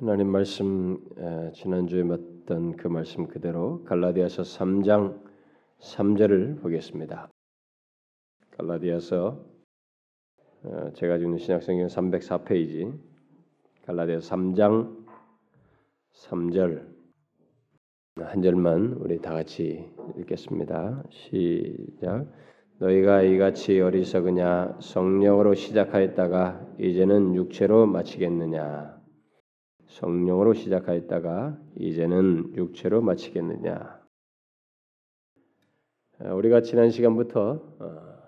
[0.00, 1.04] 하나님 말씀
[1.54, 5.20] 지난주에 봤던 그 말씀 그대로 갈라디아서 3장
[5.80, 7.28] 3절을 보겠습니다.
[8.56, 9.44] 갈라디아서
[10.94, 12.96] 제가 가지고 있는 신약성경 304페이지
[13.86, 15.04] 갈라디아서 3장
[16.14, 16.86] 3절
[18.20, 21.02] 한 절만 우리 다 같이 읽겠습니다.
[21.10, 22.24] 시작.
[22.78, 28.97] 너희가 이같이 어리석으냐 성령으로 시작하였다가 이제는 육체로 마치겠느냐
[29.98, 34.00] 성령으로 시작하였다가 이제는 육체로 마치겠느냐.
[36.20, 38.18] 어, 우리가 지난 시간부터 어,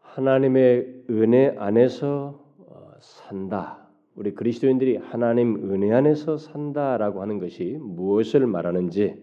[0.00, 3.88] 하나님의 은혜 안에서 어, 산다.
[4.14, 9.22] 우리 그리스도인들이 하나님 은혜 안에서 산다라고 하는 것이 무엇을 말하는지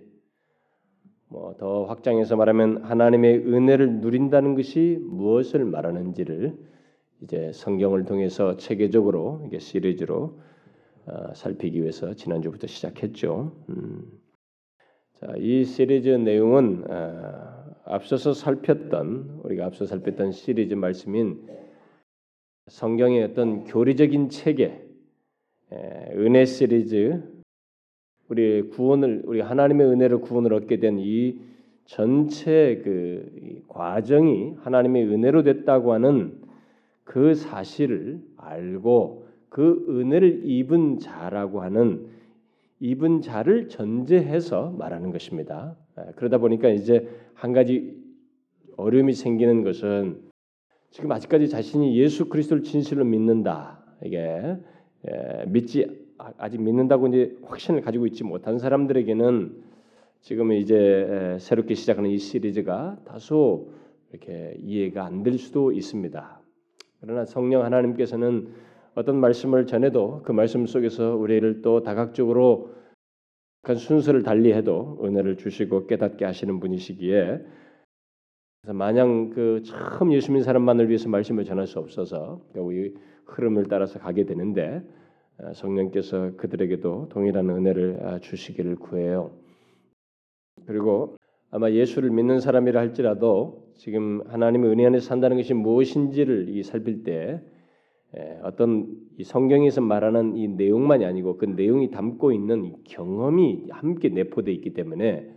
[1.30, 6.58] 뭐 더 확장해서 말하면 하나님의 은혜를 누린다는 것이 무엇을 말하는지를
[7.22, 10.49] 이제 성경을 통해서 체계적으로 이게 시리즈로 어,
[11.36, 13.56] 살피기 위해서 지난주부터 시작했죠.
[13.70, 14.04] 음.
[15.20, 21.48] 자, 이 시리즈 내용은 어, 앞서서 살폈던 우리가 앞서 살폈던 시리즈 말씀인
[22.68, 24.86] 성경의 어떤 교리적인 체계,
[25.72, 27.22] 은혜 시리즈,
[28.28, 31.50] 우리 구원을 우리 하나님의 은혜로 구원을 얻게 된 이
[31.90, 36.40] 전체 그 과정이 하나님의 은혜로 됐다고 하는
[37.04, 42.08] 그 사실을 알고 그 은혜를 입은 자라고 하는
[42.80, 45.76] 입은 자를 전제해서 말하는 것입니다.
[45.98, 47.98] 예, 그러다 보니까 이제 한 가지
[48.78, 50.22] 어려움이 생기는 것은
[50.92, 53.84] 지금 아직까지 자신이 예수 그리스도를 진실로 믿는다.
[54.04, 54.58] 이게
[55.08, 59.64] 예, 믿지 아직 믿는다고 이제 확신을 가지고 있지 못한 사람들에게는
[60.22, 63.72] 지금 이제 예, 새롭게 시작하는 이 시리즈가 다소
[64.12, 66.42] 이렇게 이해가 안 될 수도 있습니다.
[67.02, 68.48] 그러나 성령 하나님께서는
[69.00, 72.74] 어떤 말씀을 전해도 그 말씀 속에서 우리를 또 다각적으로
[73.62, 77.40] 그 순서를 달리해도 은혜를 주시고 깨닫게 하시는 분이시기에
[78.62, 82.94] 그래서 마냥 그 처음 예수 믿는 사람만을 위해서 말씀을 전할 수 없어서 우리
[83.26, 84.84] 흐름을 따라서 가게 되는데
[85.38, 89.32] 어, 성령께서 그들에게도 동일한 은혜를 아, 주시기를 구해요.
[90.66, 91.16] 그리고
[91.52, 97.42] 아마 예수를 믿는 사람이라 할지라도 지금 하나님의 은혜 안에 산다는 것이 무엇인지를 이 살필 때
[97.42, 97.59] 예,
[98.44, 98.88] 어떤
[99.18, 105.30] 이 성경에서 말하는 이 내용만이 아니고 그 내용이 담고 있는 경험이 함께 내포되어 있기 때문에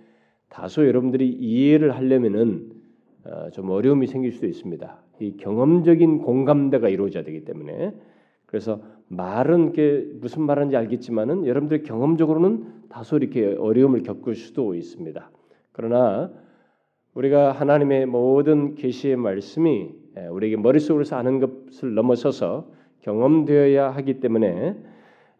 [0.48, 2.72] 다소 여러분들이 이해를 하려면은
[3.24, 5.02] 어, 좀 어려움이 생길 수도 있습니다.
[5.20, 7.94] 이 경험적인 공감대가 이루어져야 되기 때문에
[8.46, 15.30] 그래서 말은 게 무슨 말인지 알겠지만은 여러분들 경험적으로는 다소 이렇게 어려움을 겪을 수도 있습니다.
[15.72, 16.32] 그러나
[17.14, 22.68] 우리가 하나님의 모든 계시의 말씀이 예, 우리에게 머릿속으로서 아는 것을 넘어서서
[23.00, 24.76] 경험되어야 하기 때문에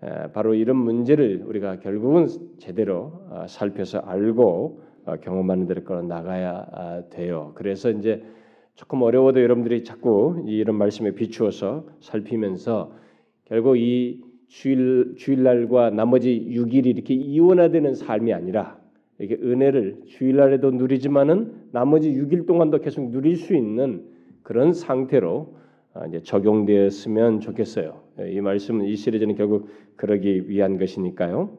[0.04, 2.26] 예, 바로 이런 문제를 우리가 결국은
[2.58, 7.52] 제대로 아, 살펴서 알고 어, 경험하는 대로 끌어 나가야 아, 돼요.
[7.54, 8.22] 그래서 이제
[8.74, 12.92] 조금 어려워도 여러분들이 자꾸 이런 말씀에 비추어서 살피면서
[13.44, 18.78] 결국 이 주일 주일날과 나머지 6일이 이렇게 이원화되는 삶이 아니라
[19.18, 24.04] 이렇게 은혜를 주일날에도 누리지만은 나머지 6일 동안도 계속 누릴 수 있는
[24.42, 25.56] 그런 상태로
[25.94, 28.00] 아, 이제 적용되었으면 좋겠어요.
[28.30, 31.58] 이 말씀은 이 시리즈는 결국 그러기 위한 것이니까요.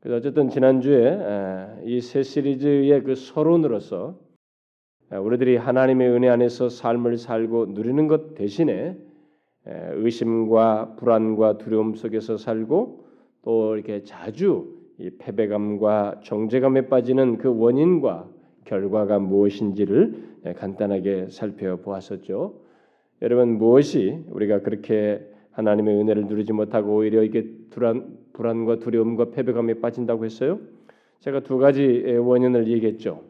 [0.00, 4.18] 그래서 어쨌든 지난주에 아, 이세 시리즈의 그 서론으로서
[5.10, 8.96] 아, 우리들이 하나님의 은혜 안에서 삶을 살고 누리는 것 대신에
[9.66, 13.04] 의심과 불안과 두려움 속에서 살고
[13.42, 18.30] 또 이렇게 자주 이 패배감과 정제감에 빠지는 그 원인과
[18.68, 20.14] 결과가 무엇인지를
[20.46, 22.54] 예, 간단하게 살펴보았었죠.
[23.22, 30.24] 여러분 무엇이 우리가 그렇게 하나님의 은혜를 누리지 못하고 오히려 이게 불안, 불안과 두려움과 패배감에 빠진다고
[30.24, 30.60] 했어요?
[31.20, 33.24] 제가 두 가지 원인을 얘기했죠.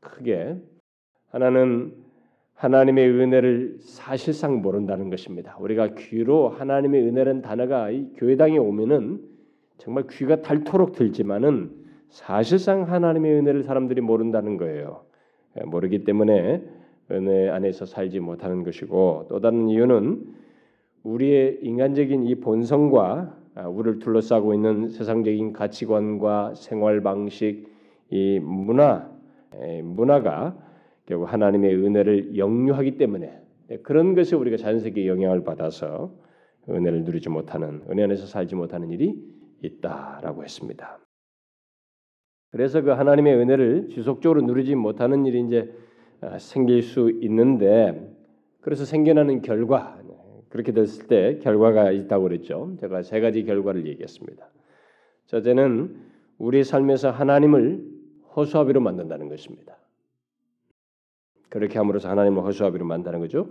[0.00, 0.56] 크게
[1.30, 1.92] 하나는
[2.54, 5.56] 하나님의 은혜를 사실상 모른다는 것입니다.
[5.58, 9.20] 우리가 귀로 하나님의 은혜라는 단어가 이 교회당에 오면은
[9.78, 15.04] 정말 귀가 닳도록 들지만은 사실상 하나님의 은혜를 사람들이 모른다는 거예요.
[15.58, 16.62] 예, 모르기 때문에
[17.10, 20.24] 은혜 안에서 살지 못하는 것이고 또 다른 이유는
[21.02, 27.66] 우리의 인간적인 이 본성과 아, 우리를 둘러싸고 있는 세상적인 가치관과 생활 방식,
[28.10, 29.10] 이 문화,
[29.82, 30.56] 문화가
[31.06, 36.12] 결국 하나님의 은혜를 역류하기 때문에 예, 그런 것이 우리가 자연스럽게 영향을 받아서
[36.68, 39.14] 은혜를 누리지 못하는 은혜 안에서 살지 못하는 일이
[39.62, 41.05] 있다라고 했습니다.
[42.56, 45.70] 그래서 그 하나님의 은혜를 지속적으로 누리지 못하는 일이 이제
[46.22, 48.10] 아, 생길 수 있는데
[48.62, 50.00] 그래서 생겨나는 결과
[50.48, 52.74] 그렇게 됐을 때 결과가 있다고 그랬죠.
[52.80, 54.48] 제가 세 가지 결과를 얘기했습니다.
[55.26, 55.96] 첫째는
[56.38, 57.84] 우리 삶에서 하나님을
[58.34, 59.76] 허수아비로 만든다는 것입니다.
[61.50, 63.50] 그렇게 함으로써 하나님을 허수아비로 만다는 거죠.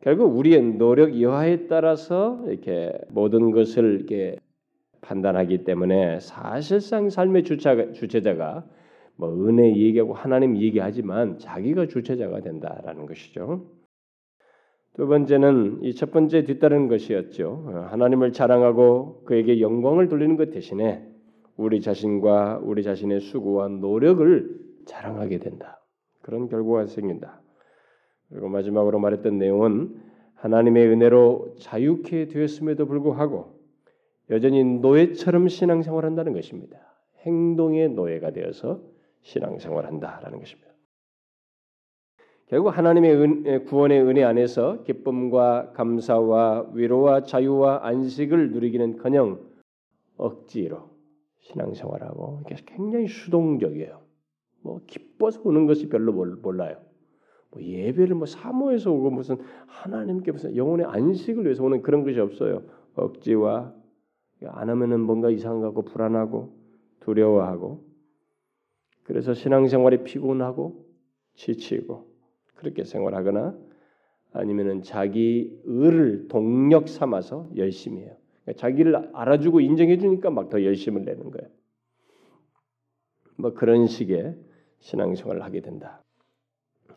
[0.00, 4.36] 결국 우리의 노력 여하에 따라서 이렇게 모든 것을 이렇게
[5.02, 8.64] 판단하기 때문에 사실상 삶의 주체가, 주체자가
[9.16, 13.66] 뭐 은혜 얘기하고 하나님 얘기하지만 자기가 주체자가 된다라는 것이죠.
[14.94, 17.86] 두 번째는 이 첫 번째 뒤따르는 것이었죠.
[17.90, 21.06] 하나님을 자랑하고 그에게 영광을 돌리는 것 대신에
[21.56, 25.80] 우리 자신과 우리 자신의 수고와 노력을 자랑하게 된다.
[26.22, 27.40] 그런 결과가 생긴다.
[28.28, 29.94] 그리고 마지막으로 말했던 내용은
[30.36, 33.61] 하나님의 은혜로 자유케 되었음에도 불구하고
[34.32, 36.78] 여전히 노예처럼 신앙생활한다는 것입니다.
[37.20, 38.80] 행동의 노예가 되어서
[39.20, 40.72] 신앙생활한다라는 것입니다.
[42.46, 49.40] 결국 하나님의 은, 구원의 은혜 안에서 기쁨과 감사와 위로와 자유와 안식을 누리기는커녕
[50.16, 50.90] 억지로
[51.40, 54.00] 신앙생활하고 굉장히 수동적이에요.
[54.62, 56.78] 뭐 기뻐서 오는 것이 별로 몰라요.
[57.50, 59.36] 뭐 예배를 뭐 사모해서 오고 무슨
[59.66, 62.62] 하나님께 무슨 영혼의 안식을 위해서 오는 그런 것이 없어요.
[62.94, 63.74] 억지와
[64.48, 66.56] 안 하면은 뭔가 이상하고 불안하고
[67.00, 67.84] 두려워하고
[69.04, 70.86] 그래서 신앙생활이 피곤하고
[71.34, 72.06] 지치고
[72.54, 73.56] 그렇게 생활하거나
[74.32, 78.16] 아니면은 자기 의를 동력 삼아서 열심히 해요.
[78.44, 81.50] 그러니까 자기를 알아주고 인정해 주니까 막 더 열심을 내는 거예요.
[83.36, 84.36] 뭐 그런 식의
[84.80, 86.02] 신앙생활을 하게 된다.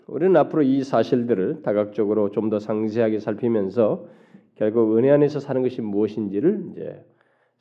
[0.08, 4.08] 우리는 앞으로 이 사실들을 다각적으로 좀 더 상세하게 살피면서
[4.56, 7.04] 결국 은혜 안에서 사는 것이 무엇인지를 이제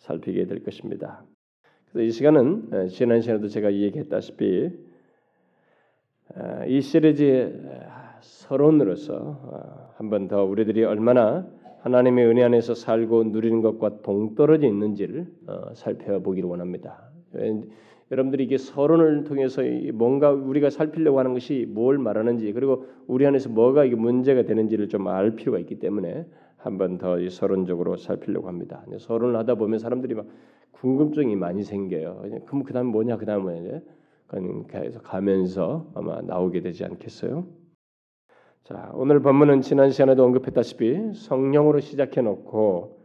[0.05, 1.25] 살피게 될 것입니다.
[1.91, 4.71] 그래서 이 시간은 지난 시간에도 제가 얘기했다시피
[6.69, 7.55] 이 시리즈의
[8.21, 11.47] 서론으로서 어, 한번 더 우리들이 얼마나
[11.81, 17.11] 하나님의 은혜 안에서 살고 누리는 것과 동떨어져 있는지를 어, 살펴보기를 원합니다.
[18.11, 19.63] 여러분들이 이게 서론을 통해서
[19.93, 25.07] 뭔가 우리가 살피려고 하는 것이 뭘 말하는지 그리고 우리 안에서 뭐가 이게 문제가 되는지를 좀
[25.07, 26.27] 알 필요가 있기 때문에
[26.65, 28.85] 한 번 더 서론적으로 살피려고 합니다.
[28.99, 30.27] 서론을 하다 보면 사람들이 막
[30.73, 32.23] 궁금증이 많이 생겨요.
[32.47, 33.81] 그럼 그다음 뭐냐 그다음 뭐냐
[34.69, 37.47] 계속 가면서 아마 나오게 되지 않겠어요?
[38.63, 43.05] 자 오늘 본문은 지난 시간에도 언급했다시피 성령으로 시작해 놓고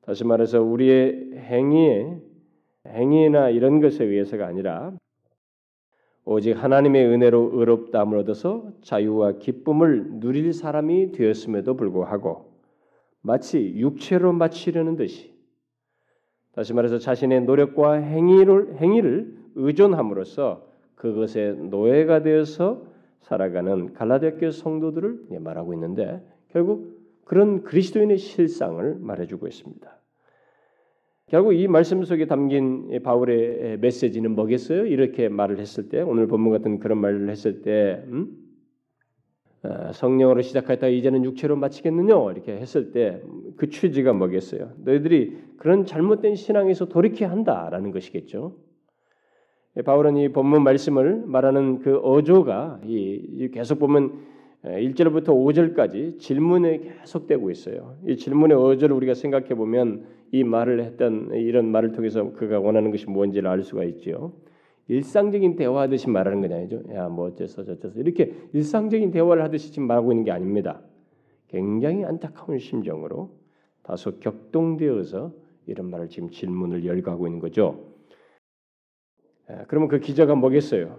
[0.00, 2.18] 다시 말해서 우리의 행위에
[2.86, 4.92] 행위나 이런 것에 의해서가 아니라
[6.24, 12.47] 오직 하나님의 은혜로 의롭다함을 얻어서 자유와 기쁨을 누릴 사람이 되었음에도 불구하고
[13.22, 15.34] 마치 육체로 마치려는 듯이
[16.52, 22.82] 다시 말해서 자신의 노력과 행위를 행위를 의존함으로써 그것의 노예가 되어서
[23.20, 29.98] 살아가는 갈라디아 성도들을 말하고 있는데 결국 그런 그리스도인의 실상을 말해주고 있습니다.
[31.26, 34.86] 결국 이 말씀 속에 담긴 바울의 메시지는 뭐겠어요?
[34.86, 38.47] 이렇게 말을 했을 때 오늘 본문 같은 그런 말을 했을 때 음?
[39.62, 43.20] 어, 성령으로 시작했다 이제는 육체로 마치겠느냐 이렇게 했을 때
[43.58, 44.70] 그 취지가 뭐겠어요?
[44.84, 48.56] 너희들이 그런 잘못된 신앙에서 돌이켜야 한다라는 것이겠죠.
[49.84, 54.12] 바울은 이 본문 말씀을 말하는 그 어조가 이 계속 보면
[54.64, 57.96] 1절부터 5절까지 질문에 계속되고 있어요.
[58.06, 63.06] 이 질문의 어조를 우리가 생각해 보면 이 말을 했던 이런 말을 통해서 그가 원하는 것이
[63.08, 64.32] 뭔지를 알 수가 있죠.
[64.88, 66.82] 일상적인 대화하듯이 말하는 건 아니죠.
[66.94, 70.80] 야, 뭐 어째서 저째서 이렇게 일상적인 대화를 하듯이 지금 말하고 있는 게 아닙니다.
[71.48, 73.30] 굉장히 안타까운 심정으로
[73.82, 75.32] 다소 격동되어서
[75.66, 77.94] 이런 말을 지금 질문을 열거하고 있는 거죠.
[79.66, 80.98] 그러면 그 기자가 뭐겠어요?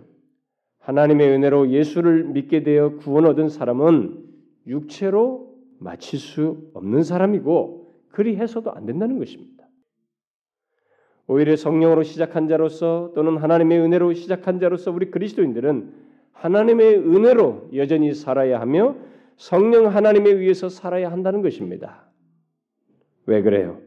[0.80, 4.26] 하나님의 은혜로 예수를 믿게 되어 구원 얻은 사람은
[4.68, 9.59] 육체로 마칠 수 없는 사람이고 그리 해서도 안 된다는 것입니다.
[11.30, 15.94] 오히려 성령으로 시작한 자로서 또는 하나님의 은혜로 시작한 자로서 우리 그리스도인들은
[16.32, 18.96] 하나님의 은혜로 여전히 살아야 하며
[19.38, 22.10] 성령 하나님에 의해서 살아야 한다는 것입니다.
[23.28, 23.80] 왜 그래요?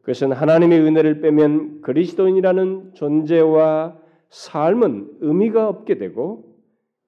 [0.00, 3.98] 그것은 하나님의 은혜를 빼면 그리스도인이라는 존재와
[4.30, 6.56] 삶은 의미가 없게 되고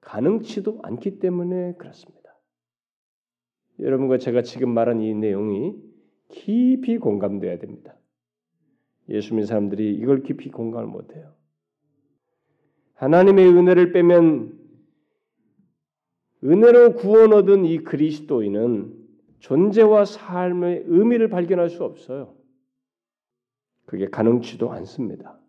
[0.01, 2.37] 가능치도 않기 때문에 그렇습니다.
[3.79, 5.73] 여러분과 제가 지금 말한 이 내용이
[6.29, 7.97] 깊이 공감돼야 됩니다.
[9.09, 11.33] 예수 믿는 사람들이 이걸 깊이 공감을 못해요.
[12.95, 14.57] 하나님의 은혜를 빼면
[16.43, 18.93] 은혜로 구원 얻은 이 그리스도인은
[19.39, 22.35] 존재와 삶의 의미를 발견할 수 없어요.
[23.85, 25.39] 그게 가능치도 않습니다.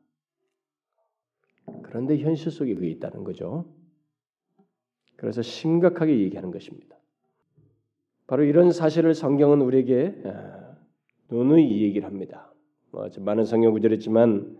[1.82, 3.66] 그런데 현실 속에 그게 있다는 거죠.
[5.16, 6.96] 그래서 심각하게 얘기하는 것입니다.
[8.26, 10.22] 바로 이런 사실을 성경은 우리에게
[11.30, 12.48] 누누이 이 얘기를 합니다.
[12.90, 14.57] 뭐 많은 성경 구절이지만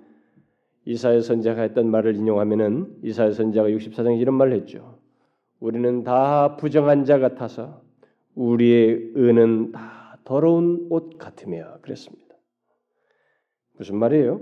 [0.85, 4.99] 이사야 선지자가 했던 말을 인용하면은 이사야 선지자가 64장에 이런 말을 했죠.
[5.61, 7.83] 우리는 다 부정한 자 같아서
[8.35, 12.37] 우리의 은은 다 더러운 옷 같으며 그랬습니다.
[13.77, 14.41] 무슨 말이에요?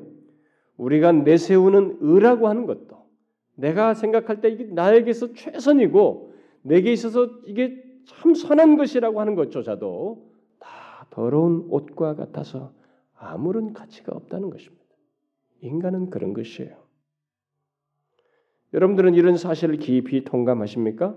[0.77, 3.07] 우리가 내세우는 의라고 하는 것도
[3.55, 11.07] 내가 생각할 때 이게 나에게서 최선이고 내게 있어서 이게 참 선한 것이라고 하는 것조차도 다
[11.11, 12.73] 더러운 옷과 같아서
[13.19, 14.85] 아무런 가치가 없다는 것입니다.
[15.61, 16.77] 인간은 그런 것이에요.
[18.75, 21.17] 여러분들은 이런 사실을 깊이 통감하십니까?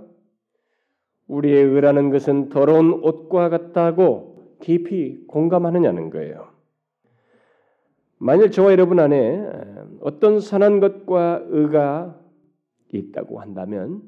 [1.28, 6.50] 우리의 의라는 것은 더러운 옷과 같다고 깊이 공감하느냐는 거예요.
[8.18, 9.46] 만일 저와 여러분 안에
[10.02, 12.20] 어떤 선한 것과 의가
[12.92, 14.02] 있다고 한다면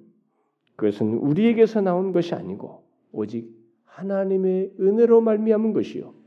[0.76, 3.56] 그것은 우리에게서 나온 것이 아니고 오직
[3.86, 6.21] 하나님의 은혜로 말미암은 것이요.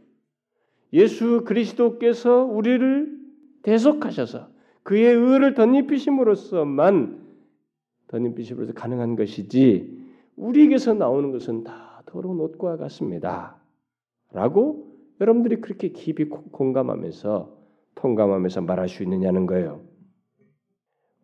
[0.94, 3.18] 예수 그리스도께서 우리를
[3.62, 4.48] 대속하셔서
[4.84, 7.20] 그의 의를 덧입히심으로써만
[8.06, 10.04] 덧입히심으로써 가능한 것이지
[10.36, 13.56] 우리에게서 나오는 것은 다 더러운 옷과 같습니다.
[14.32, 17.64] 라고 여러분들이 그렇게 깊이 공감하면서
[17.96, 19.80] 통감하면서 말할 수 있느냐는 거예요.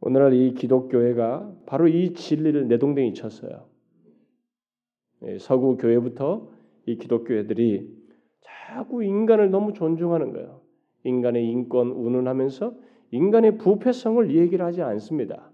[0.00, 3.66] 오늘날 이 기독교회가 바로 이 진리를 내동댕이 쳤어요.
[5.24, 6.48] 예, 서구 교회부터
[6.86, 7.99] 이 기독교회들이
[8.68, 10.60] 자꾸 인간을 너무 존중하는 거예요.
[11.04, 12.74] 인간의 인권 운운하면서
[13.10, 15.50] 인간의 부패성을 얘기를 하지 않습니다.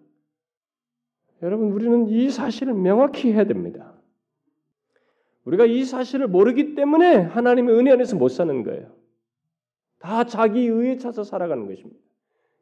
[1.42, 3.94] 여러분 우리는 이 사실을 명확히 해야 됩니다.
[5.44, 8.94] 우리가 이 사실을 모르기 때문에 하나님의 은혜 안에서 못 사는 거예요.
[9.98, 12.00] 다 자기 의에 차서 살아가는 것입니다.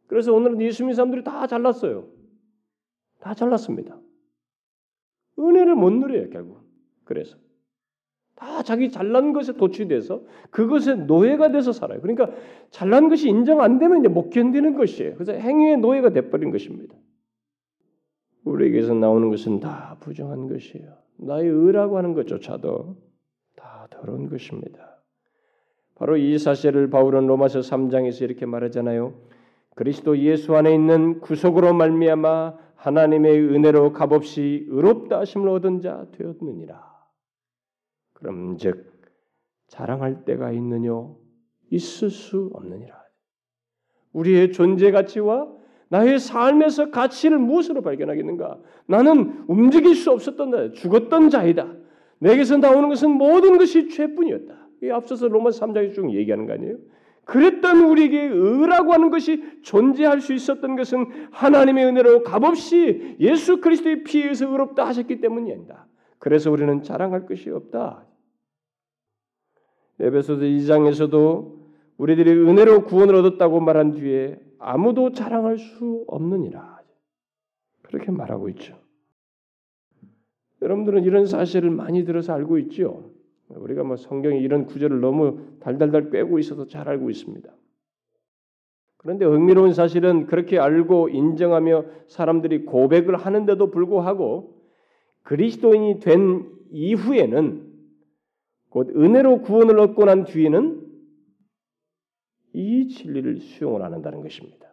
[0.07, 2.09] 그래서 오늘은 예수 믿는 사람들이 다 잘났어요.
[3.21, 3.99] 다 잘났습니다.
[5.39, 6.61] 은혜를 못 누려요, 결국.
[7.05, 7.37] 그래서.
[8.37, 12.01] 다 자기 잘난 것에 도취돼서 그것에 노예가 돼서 살아요.
[12.01, 12.31] 그러니까
[12.71, 15.15] 잘난 것이 인정 안 되면 이제 못 견디는 것이에요.
[15.15, 16.95] 그래서 행위의 노예가 돼버린 것입니다.
[18.45, 20.95] 우리에게서 나오는 것은 다 부정한 것이에요.
[21.17, 22.97] 나의 의라고 하는 것조차도
[23.57, 25.01] 다 더러운 것입니다.
[25.95, 29.15] 바로 이 사실을 바울은 로마서 3장에서 이렇게 말하잖아요.
[29.77, 36.94] 그리스도 예수 안에 있는 구속으로 말미암아 하나님의 은혜로 값없이 의롭다 하심을 얻은 자 되었느니라.
[38.25, 38.91] 그럼즉
[39.69, 40.91] 자랑할 때가 있느냐
[41.71, 42.95] 있을 수 없느니라.
[44.13, 45.53] 우리의 존재 가치와
[45.89, 48.59] 나의 삶에서 가치를 무엇으로 발견하겠는가?
[48.87, 51.71] 나는 움직일 수 없었던 자, 죽었던 자이다.
[52.21, 54.69] 내게서 나오는 것은 모든 것이 죄뿐이었다.
[54.83, 56.77] 이 앞서서 로마서 3장에 쭉 얘기하는 거 아니에요?
[57.25, 64.33] 그랬던 우리에게 의라고 하는 것이 존재할 수 있었던 것은 하나님의 은혜로 값없이 예수 그리스도의 피에
[64.33, 65.87] 서 의롭다 하셨기 때문이다.
[66.19, 68.07] 그래서 우리는 자랑할 것이 없다.
[70.01, 71.55] 에베소서 2장에서도
[71.99, 76.81] 우리들이 은혜로 구원을 얻었다고 말한 뒤에 아무도 자랑할 수 없느니라.
[77.83, 78.77] 그렇게 말하고 있죠.
[80.63, 83.11] 여러분들은 이런 사실을 많이 들어서 알고 있죠.
[83.49, 87.53] 우리가 뭐 성경에 이런 구절을 너무 달달달 꿰고 있어서 잘 알고 있습니다.
[88.97, 94.59] 그런데 흥미로운 사실은 그렇게 알고 인정하며 사람들이 고백을 하는데도 불구하고
[95.25, 97.74] 그리스도인이 된 이후에는
[98.75, 100.85] 곧 은혜로 구원을 얻고 난 뒤에는
[102.55, 104.69] 이 진리를 수용을 안 한다는 것입니다.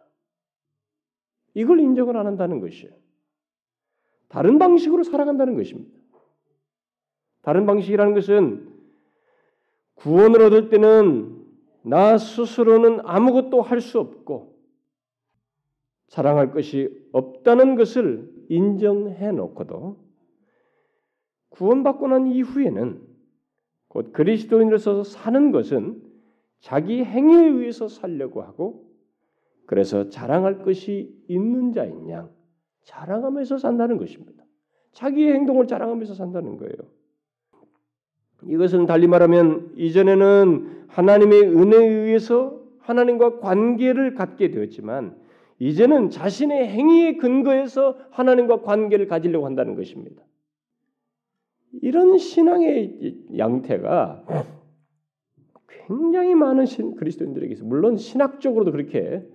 [1.54, 2.92] 이걸 인정을 안 한다는 것이에요.
[4.26, 5.96] 다른 방식으로 살아간다는 것입니다.
[7.42, 8.74] 다른 방식이라는 것은
[9.94, 11.40] 구원을 얻을 때는
[11.82, 14.58] 나 스스로는 아무것도 할 수 없고
[16.08, 20.04] 자랑할 것이 없다는 것을 인정해 놓고도
[21.50, 23.11] 구원받고 난 이후에는
[23.92, 26.00] 곧 그리스도인으로서 사는 것은
[26.60, 28.86] 자기 행위에 의해서 살려고 하고
[29.66, 32.30] 그래서 자랑할 것이 있는 자인 양
[32.84, 34.44] 자랑하면서 산다는 것입니다.
[34.92, 36.72] 자기의 행동을 자랑하면서 산다는 거예요.
[38.46, 45.16] 이것은 달리 말하면 이전에는 하나님의 은혜에 의해서 하나님과 관계를 갖게 되었지만
[45.58, 50.22] 이제는 자신의 행위의 근거에서 하나님과 관계를 가지려고 한다는 것입니다.
[51.80, 54.24] 이런 신앙의 양태가
[55.86, 59.26] 굉장히 많은 신, 그리스도인들에게 서 물론 신학적으로도 그렇게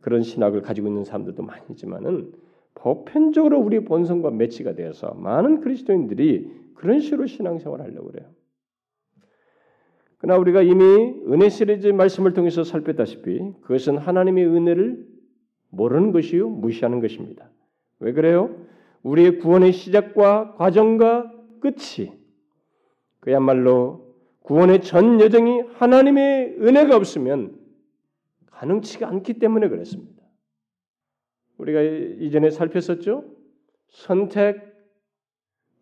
[0.00, 2.32] 그런 신학을 가지고 있는 사람들도 많이 있지만은
[2.74, 8.28] 보편적으로 우리 본성과 매치가 되어서 많은 그리스도인들이 그런 식으로 신앙생활을 하려고 그래요.
[10.18, 10.84] 그러나 우리가 이미
[11.28, 15.06] 은혜 시리즈 말씀을 통해서 살폈다시피 그것은 하나님의 은혜를
[15.70, 17.50] 모르는 것이요 무시하는 것입니다.
[18.00, 18.54] 왜 그래요?
[19.02, 22.12] 우리의 구원의 시작과 과정과 끝이
[23.20, 27.58] 그야말로 구원의 전 여정이 하나님의 은혜가 없으면
[28.46, 30.22] 가능치가 않기 때문에 그랬습니다.
[31.58, 33.24] 우리가 이전에 살폈었죠?
[33.88, 34.68] 선택,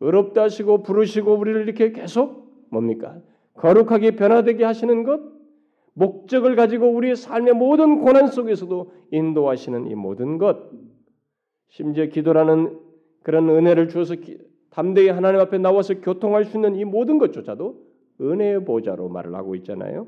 [0.01, 3.21] 의롭다 하시고 부르시고 우리를 이렇게 계속 뭡니까?
[3.55, 5.21] 거룩하게 변화되게 하시는 것,
[5.95, 10.71] 목적을 가지고 우리의 삶의 모든 고난 속에서도 인도하시는 이 모든 것,
[11.69, 12.79] 심지어 기도라는
[13.27, 14.15] 그런 은혜를 주어서
[14.71, 17.85] 담대히 하나님 앞에 나와서 교통할 수 있는 이 모든 것조차도
[18.21, 20.07] 은혜의 보좌로 말을 하고 있잖아요.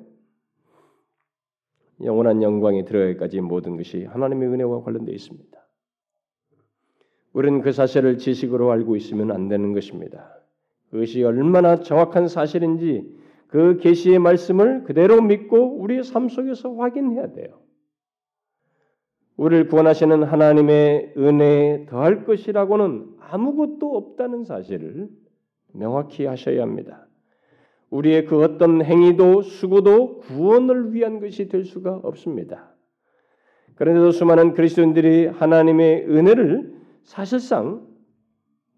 [2.05, 5.59] 영원한 영광에 들어가기까지 모든 것이 하나님의 은혜와 관련되어 있습니다.
[7.33, 10.39] 우리는 그 사실을 지식으로 알고 있으면 안 되는 것입니다.
[10.93, 17.59] 그것이 얼마나 정확한 사실인지 그 계시의 말씀을 그대로 믿고 우리의 삶 속에서 확인해야 돼요.
[19.39, 25.09] 우리를 구원하시는 하나님의 은혜에 더할 것이라고는 아무것도 없다는 사실을
[25.73, 27.07] 명확히 하셔야 합니다.
[27.91, 32.75] 우리의 그 어떤 행위도 수고도 구원을 위한 것이 될 수가 없습니다.
[33.77, 37.87] 그런데도 수많은 그리스도인들이 하나님의 은혜를 사실상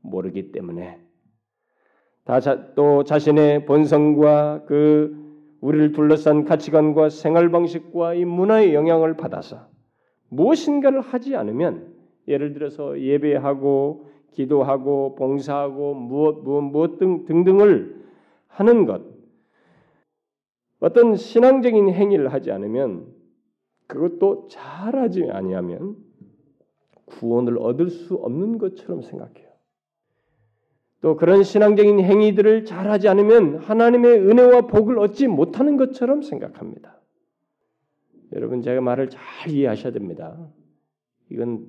[0.02, 1.00] 모르기 때문에
[2.76, 5.17] 또 자신의 본성과 그
[5.62, 9.70] 우리를 둘러싼 가치관과 생활 방식과 이 문화의 영향을 받아서
[10.30, 11.92] 무엇인가를 하지 않으면
[12.26, 18.00] 예를 들어서 예배하고 기도하고 봉사하고 무엇 무엇 무엇 등 등등을
[18.49, 19.02] 하는 것
[20.78, 23.06] 어떤 신앙적인 행위를 하지 않으면
[23.87, 25.96] 그것도 잘하지 아니하면
[27.06, 29.50] 구원을 얻을 수 없는 것처럼 생각해요.
[31.00, 37.00] 또 그런 신앙적인 행위들을 잘하지 않으면 하나님의 은혜와 복을 얻지 못하는 것처럼 생각합니다.
[38.32, 40.49] 여러분 제가 말을 잘 이해하셔야 됩니다.
[41.30, 41.66] 이건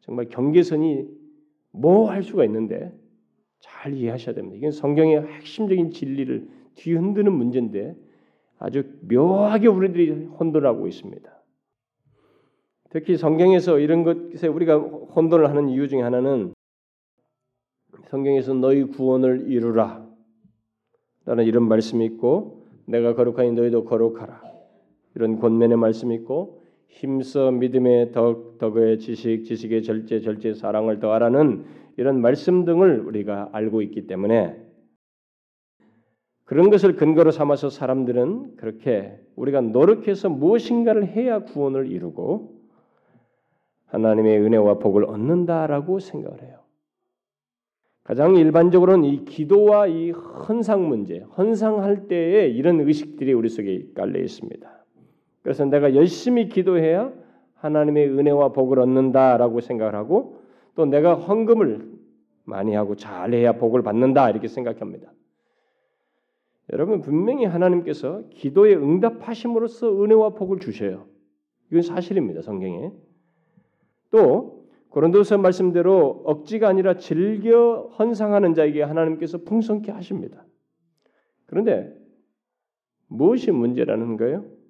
[0.00, 1.06] 정말 경계선이
[1.72, 2.92] 뭐 할 수가 있는데
[3.60, 4.56] 잘 이해하셔야 됩니다.
[4.58, 7.96] 이건 성경의 핵심적인 진리를 뒤흔드는 문제인데
[8.58, 11.30] 아주 묘하게 우리들이 혼돈하고 있습니다.
[12.90, 16.54] 특히 성경에서 이런 것에 우리가 혼돈을 하는 이유 중에 하나는
[18.08, 20.06] 성경에서 너희 구원을 이루라
[21.24, 24.42] 라는 이런 말씀이 있고 내가 거룩하니 너희도 거룩하라
[25.14, 31.64] 이런 권면의 말씀이 있고 힘써 믿음의 덕 덕의 지식 지식의 절제 절제 사랑을 더하라는
[31.96, 34.60] 이런 말씀 등을 우리가 알고 있기 때문에
[36.44, 42.54] 그런 것을 근거로 삼아서 사람들은 그렇게 우리가 노력해서 무엇인가를 해야 구원을 이루고
[43.86, 46.58] 하나님의 은혜와 복을 얻는다라고 생각을 해요.
[48.02, 54.83] 가장 일반적으로는 이 기도와 이 헌상 문제, 헌상할 때에 이런 의식들이 우리 속에 깔려 있습니다.
[55.44, 57.12] 그래서 내가 열심히 기도해야
[57.56, 60.40] 하나님의 은혜와 복을 얻는다라고 생각을 하고
[60.74, 61.92] 또 내가 헌금을
[62.44, 65.12] 많이 하고 잘해야 복을 받는다 이렇게 생각합니다.
[66.72, 71.06] 여러분 분명히 하나님께서 기도에 응답하심으로써 은혜와 복을 주셔요.
[71.70, 72.40] 이건 사실입니다.
[72.40, 72.90] 성경에.
[74.10, 80.46] 또 고린도서 말씀대로 억지가 아니라 즐겨 헌상하는 자에게 하나님께서 풍성케 하십니다.
[81.46, 81.94] 그런데
[83.08, 84.63] 무엇이 문제라는 거예요?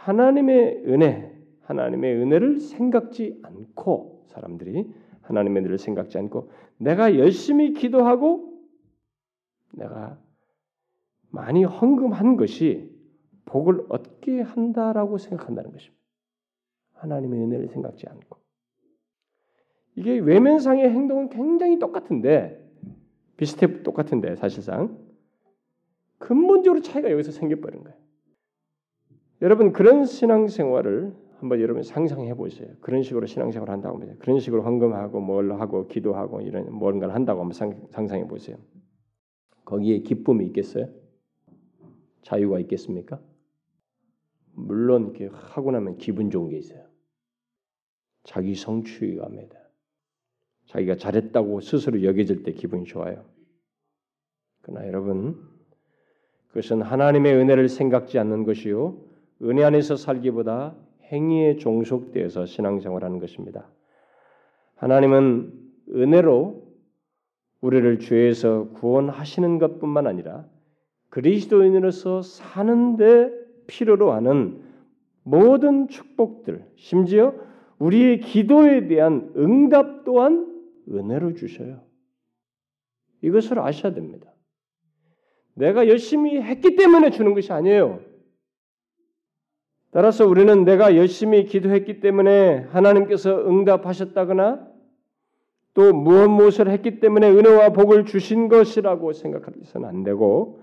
[0.00, 1.30] 하나님의 은혜,
[1.62, 4.90] 하나님의 은혜를 생각지 않고 사람들이
[5.22, 8.58] 하나님의 은혜를 생각지 않고 내가 열심히 기도하고
[9.72, 10.18] 내가
[11.30, 12.90] 많이 헌금한 것이
[13.44, 16.00] 복을 얻게 한다라고 생각한다는 것입니다.
[16.94, 18.38] 하나님의 은혜를 생각지 않고
[19.96, 22.58] 이게 외면상의 행동은 굉장히 똑같은데
[23.36, 24.98] 비슷해 똑같은데 사실상
[26.18, 27.99] 근본적으로 차이가 여기서 생겨버린 거예요.
[29.42, 32.68] 여러분 그런 신앙생활을 한번 여러분 상상해 보세요.
[32.80, 34.14] 그런 식으로 신앙생활을 한다고 합니다.
[34.18, 38.58] 그런 식으로 헌금하고 뭘 하고 기도하고 이런 뭔가를 한다고 한번 상상해 보세요.
[39.64, 40.88] 거기에 기쁨이 있겠어요?
[42.22, 43.18] 자유가 있겠습니까?
[44.52, 46.84] 물론 이렇게 하고 나면 기분 좋은 게 있어요.
[48.24, 49.58] 자기 성취감에다.
[50.66, 53.24] 자기가 잘했다고 스스로 여겨질 때 기분이 좋아요.
[54.60, 55.40] 그러나 여러분,
[56.48, 59.09] 그것은 하나님의 은혜를 생각지 않는 것이요.
[59.42, 60.74] 은혜 안에서 살기보다
[61.04, 63.68] 행위에 종속되어서 신앙생활하는 것입니다.
[64.76, 65.52] 하나님은
[65.94, 66.70] 은혜로
[67.60, 70.46] 우리를 죄에서 구원하시는 것뿐만 아니라
[71.10, 73.30] 그리스도인으로서 사는데
[73.66, 74.62] 필요로 하는
[75.22, 77.34] 모든 축복들, 심지어
[77.78, 80.46] 우리의 기도에 대한 응답 또한
[80.88, 81.82] 은혜로 주셔요.
[83.22, 84.32] 이것을 아셔야 됩니다.
[85.54, 88.00] 내가 열심히 했기 때문에 주는 것이 아니에요.
[89.92, 94.68] 따라서 우리는 내가 열심히 기도했기 때문에 하나님께서 응답하셨다거나
[95.74, 100.60] 또 무엇 무엇을 했기 때문에 은혜와 복을 주신 것이라고 생각해서는 안 되고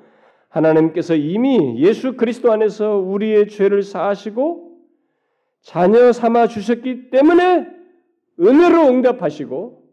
[0.50, 4.78] 하나님께서 이미 예수 그리스도 안에서 우리의 죄를 사하시고
[5.62, 7.68] 자녀 삼아 주셨기 때문에
[8.40, 9.84] 은혜로 응답하시고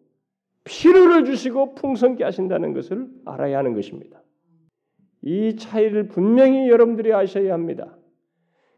[0.64, 4.22] 필요를 주시고 풍성케 하신다는 것을 알아야 하는 것입니다.
[5.22, 7.96] 이 차이를 분명히 여러분들이 아셔야 합니다.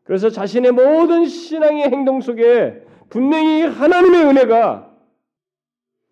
[0.06, 4.96] 그래서 자신의 모든 신앙의 행동 속에 분명히 하나님의 은혜가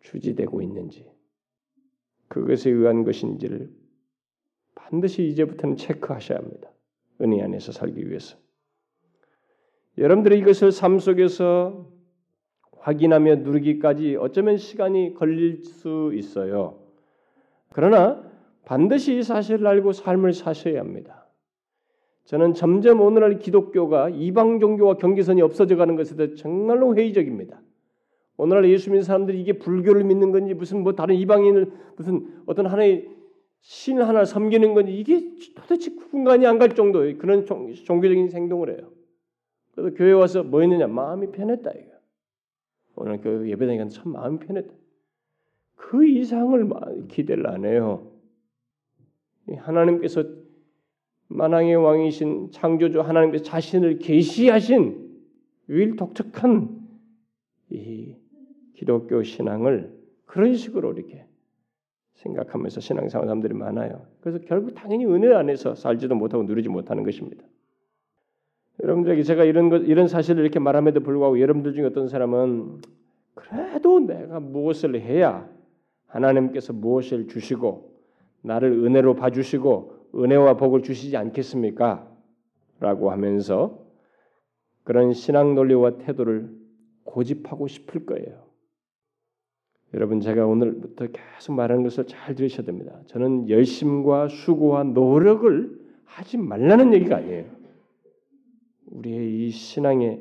[0.02, 1.08] 주지되고 있는지
[2.26, 3.70] 그것에 의한 것인지를
[4.74, 6.70] 반드시 이제부터는 체크하셔야 합니다.
[7.20, 8.36] 은혜 안에서 살기 위해서.
[9.96, 11.88] 여러분들이 이것을 삶 속에서
[12.78, 16.80] 확인하며 누리기까지 어쩌면 시간이 걸릴 수 있어요.
[17.70, 18.28] 그러나
[18.64, 21.23] 반드시 이 사실을 알고 삶을 사셔야 합니다.
[22.24, 27.60] 저는 점점 오늘날 기독교가 이방 종교와 경계선이 없어져 가는 것에 대해 정말로 회의적입니다.
[28.36, 33.08] 오늘날 예수 믿는 사람들이 이게 불교를 믿는 건지 무슨 뭐 다른 이방인을 무슨 어떤 하나의
[33.60, 38.90] 신 하나를 섬기는 건지 이게 도대체 구분간이 안 갈 정도의 그런 종, 교적인 행동을 해요.
[39.72, 41.94] 그래서 교회 와서 뭐 했느냐 마음이 편했다 이거.
[42.96, 44.72] 오늘 그 예배당에 참 마음이 편했다.
[45.76, 46.70] 그 이상을
[47.08, 48.10] 기대를 안 해요.
[49.56, 50.24] 하나님께서
[51.28, 55.04] 만왕의 왕이신 창조주 하나님께서 자신을 계시하신
[55.68, 56.86] 유일 독특한
[57.70, 58.14] 이
[58.74, 59.92] 기독교 신앙을
[60.26, 61.26] 그런 식으로 이렇게
[62.14, 64.06] 생각하면서 신앙생활 사람들이 많아요.
[64.20, 67.44] 그래서 결국 당연히 은혜 안에서 살지도 못하고 누리지 못하는 것입니다.
[68.82, 72.80] 여러분들에게 제가 이런 것, 이런 사실을 이렇게 말함에도 불구하고 여러분들 중에 어떤 사람은
[73.34, 75.48] 그래도 내가 무엇을 해야
[76.06, 77.92] 하나님께서 무엇을 주시고
[78.42, 82.10] 나를 은혜로 봐주시고 은혜와 복을 주시지 않겠습니까?
[82.80, 83.84] 라고 하면서
[84.84, 86.50] 그런 신앙 논리와 태도를
[87.04, 88.44] 고집하고 싶을 거예요.
[89.94, 93.00] 여러분 제가 오늘부터 계속 말하는 것을 잘 들으셔야 됩니다.
[93.06, 97.44] 저는 열심과 수고와 노력을 하지 말라는 얘기가 아니에요.
[98.86, 100.20] 우리의 이 신앙에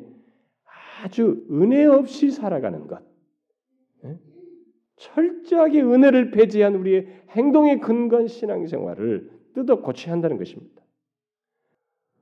[1.01, 3.01] 아주 은혜 없이 살아가는 것,
[4.06, 4.17] 예?
[4.95, 10.82] 철저하게 은혜를 배제한 우리의 행동에 근거한 신앙생활을 뜯어 고쳐야 한다는 것입니다.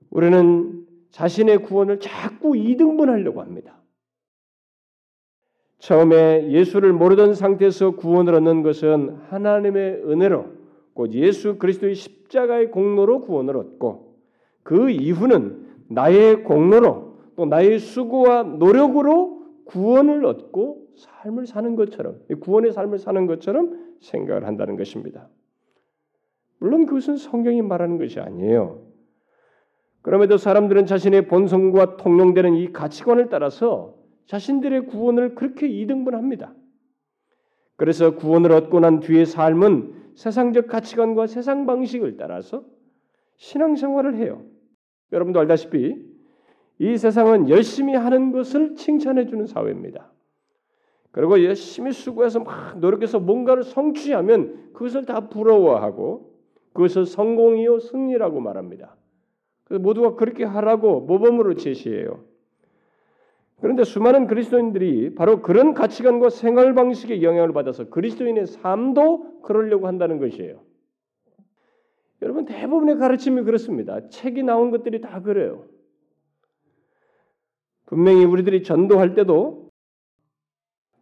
[0.10, 3.82] 우리는 자신의 구원을 자꾸 이등분하려고 합니다.
[5.80, 10.46] 처음에 예수를 모르던 상태에서 구원을 얻는 것은 하나님의 은혜로
[10.94, 14.16] 곧 예수 그리스도의 십자가의 공로로 구원을 얻고
[14.64, 23.00] 그 이후는 나의 공로로 또 나의 수고와 노력으로 구원을 얻고 삶을 사는 것처럼 구원의 삶을
[23.00, 25.30] 사는 것처럼 생각을 한다는 것입니다.
[26.62, 28.84] 물론 그것은 성경이 말하는 것이 아니에요.
[30.04, 33.96] 그럼에도 사람들은 자신의 본성과 통용되는 이 가치관을 따라서
[34.28, 36.54] 자신들의 구원을 그렇게 이등분합니다.
[37.78, 42.64] 그래서 구원을 얻고 난 뒤의 삶은 세상적 가치관과 세상 방식을 따라서
[43.38, 44.44] 신앙생활을 해요.
[45.12, 45.96] 여러분도 알다시피
[46.78, 50.12] 이 세상은 열심히 하는 것을 칭찬해 주는 사회입니다.
[51.10, 56.31] 그리고 열심히 수고해서 막 노력해서 뭔가를 성취하면 그것을 다 부러워하고
[56.74, 58.96] 그것을 성공이요 승리라고 말합니다.
[59.70, 62.24] 모두가 그렇게 하라고 모범으로 제시해요.
[63.62, 70.60] 그런데 수많은 그리스도인들이 바로 그런 가치관과 생활 방식의 영향을 받아서 그리스도인의 삶도 그러려고 한다는 것이에요.
[72.24, 74.08] 여러분 대부분의 가르침이 그렇습니다.
[74.10, 75.66] 책이 나온 것들이 다 그래요.
[77.86, 79.70] 분명히 우리들이 전도할 때도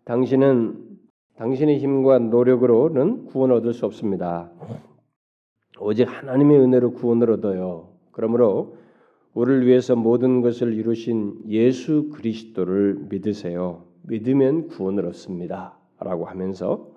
[0.05, 0.87] 당신은
[1.35, 4.51] 당신의 힘과 노력으로는 구원을 얻을 수 없습니다.
[5.81, 7.89] 오직 하나님의 은혜로 구원을 얻어요.
[8.11, 8.77] 그러므로
[9.33, 13.85] 우리를 위해서 모든 것을 이루신 예수 그리스도를 믿으세요.
[14.03, 15.77] 믿으면 구원을 얻습니다.
[15.99, 16.89] 라고 하면서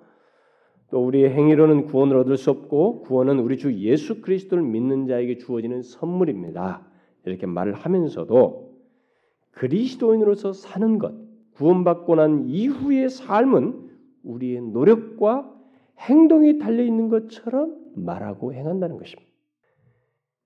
[0.89, 5.81] 또 우리의 행위로는 구원을 얻을 수 없고 구원은 우리 주 예수 그리스도를 믿는 자에게 주어지는
[5.81, 6.85] 선물입니다.
[7.25, 8.73] 이렇게 말을 하면서도
[9.51, 11.13] 그리스도인으로서 사는 것,
[11.55, 13.89] 구원받고 난 이후의 삶은
[14.23, 15.51] 우리의 노력과
[15.99, 19.31] 행동이 달려 있는 것처럼 말하고 행한다는 것입니다.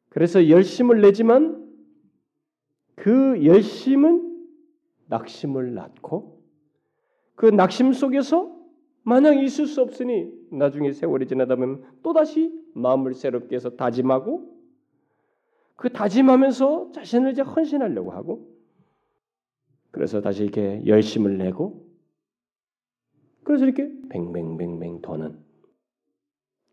[0.09, 1.67] 그래서 열심을 내지만
[2.95, 4.47] 그 열심은
[5.07, 6.41] 낙심을 낳고
[7.35, 8.55] 그 낙심 속에서
[9.03, 14.57] 마냥 있을 수 없으니 나중에 세월이 지나다 보면 또다시 마음을 새롭게 해서 다짐하고
[15.75, 18.57] 그 다짐하면서 자신을 이제 헌신하려고 하고
[19.91, 21.87] 그래서 다시 이렇게 열심을 내고
[23.43, 25.46] 그래서 이렇게 뱅뱅뱅뱅 도는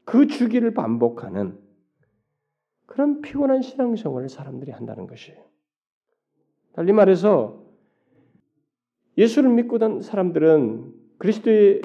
[0.04, 1.58] 그 주기를 반복하는
[2.86, 5.42] 그런 피곤한 신앙생활을 사람들이 한다는 것이에요.
[6.72, 7.64] 달리 말해서
[9.16, 11.82] 예수를 믿고 단 사람들은 그리스도의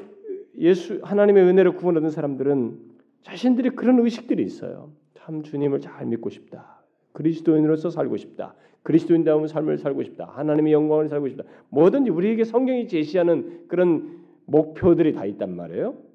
[0.58, 2.90] 예수 하나님의 은혜로 구원 얻은 사람들은
[3.22, 4.92] 자신들이 그런 의식들이 있어요.
[5.14, 6.84] 참 주님을 잘 믿고 싶다.
[7.14, 8.56] 그리스도인으로서 살고 싶다.
[8.84, 10.26] 그리스도인다운 삶을 살고 싶다.
[10.26, 11.44] 하나님의 영광을 살고 싶다.
[11.70, 16.09] 뭐든지 우리에게 성경이 제시하는 그런 목표들이 다 있단 말이에요.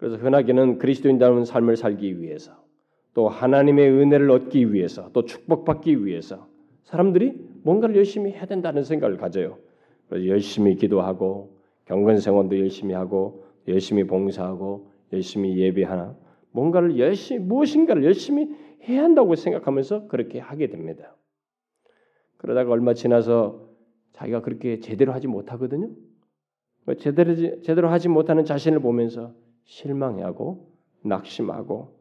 [0.00, 2.64] 그래서 흔하게는 그리스도인다운 삶을 살기 위해서
[3.12, 6.48] 또 하나님의 은혜를 얻기 위해서 또 축복받기 위해서
[6.84, 9.58] 사람들이 뭔가를 열심히 해야 된다는 생각을 가져요.
[10.08, 16.16] 그래서 열심히 기도하고 경건 생활도 열심히 하고 열심히 봉사하고 열심히 예배하나
[16.52, 21.14] 뭔가를 열심히 무엇인가를 열심히 해야 한다고 생각하면서 그렇게 하게 됩니다.
[22.38, 23.68] 그러다가 얼마 지나서
[24.14, 25.90] 자기가 그렇게 제대로 하지 못하거든요.
[26.98, 29.34] 제대로 제대로 하지 못하는 자신을 보면서
[29.70, 30.68] 실망하고
[31.04, 31.96] 낙심하고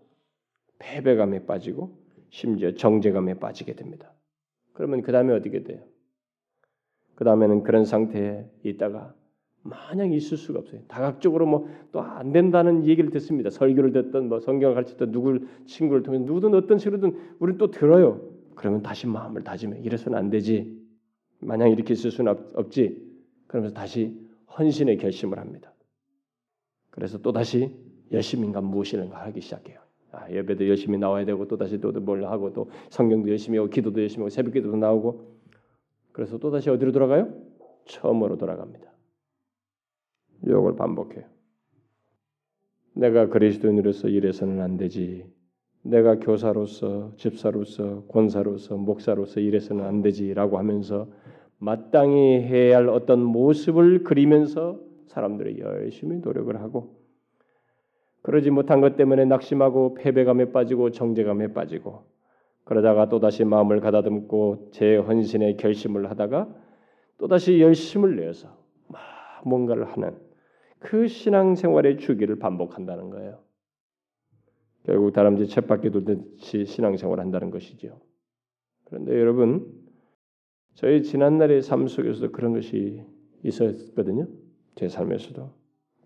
[0.80, 1.98] 패배감에 빠지고
[2.30, 4.12] 심지어 정죄감에 빠지게 됩니다.
[4.74, 5.84] 그러면 그 다음에 어떻게 돼요?
[7.16, 9.14] 그 다음에는 그런 상태에 있다가
[9.62, 10.82] 마냥 있을 수가 없어요.
[10.88, 13.50] 다각적으로 뭐 또 안 된다는 얘기를 듣습니다.
[13.50, 18.22] 설교를 듣든 뭐 성경을 가르쳤든 누굴 친구를 통해 누구든 어떤 식으로든 우리는 또 들어요.
[18.56, 19.82] 그러면 다시 마음을 다짐해.
[19.82, 20.80] 이래서는 안 되지.
[21.40, 22.98] 마냥 이렇게 있을 수는 없, 지
[23.48, 24.18] 그러면서 다시
[24.58, 25.74] 헌신의 결심을 합니다.
[26.90, 27.74] 그래서 또 다시
[28.12, 29.80] 열심인가 무엇인가 하기 시작해요.
[30.12, 34.22] 아, 예배도 열심히 나와야 되고 또 다시 또뭘 하고 또 성경도 열심히 하고 기도도 열심히
[34.22, 35.38] 하고 새벽 기도도 나오고
[36.12, 37.32] 그래서 또 다시 어디로 돌아가요?
[37.86, 38.92] 처음으로 돌아갑니다.
[40.46, 41.26] 유혹을 반복해요.
[42.94, 45.26] 내가 그리스도인으로서 이래서는 안 되지.
[45.82, 51.08] 내가 교사로서, 집사로서, 권사로서, 목사로서 이래서는 안 되지라고 하면서
[51.58, 57.00] 마땅히 해야 할 어떤 모습을 그리면서 사람들이 열심히 노력을 하고
[58.22, 62.04] 그러지 못한 것 때문에 낙심하고 패배감에 빠지고 정죄감에 빠지고
[62.64, 66.48] 그러다가 또다시 마음을 가다듬고 재헌신의 결심을 하다가
[67.18, 68.56] 또다시 열심을 내어서
[68.88, 69.02] 막
[69.46, 70.18] 뭔가를 하는
[70.80, 73.40] 그 신앙생활의 주기를 반복한다는 거예요.
[74.86, 78.00] 결국 다람쥐 쳇바퀴 돌듯이 신앙생활을 한다는 것이죠.
[78.86, 79.68] 그런데 여러분,
[80.76, 83.04] 저희 지난날의 삶 속에서도 그런 것이
[83.44, 84.28] 있었거든요.
[84.80, 85.50] 제 삶에서도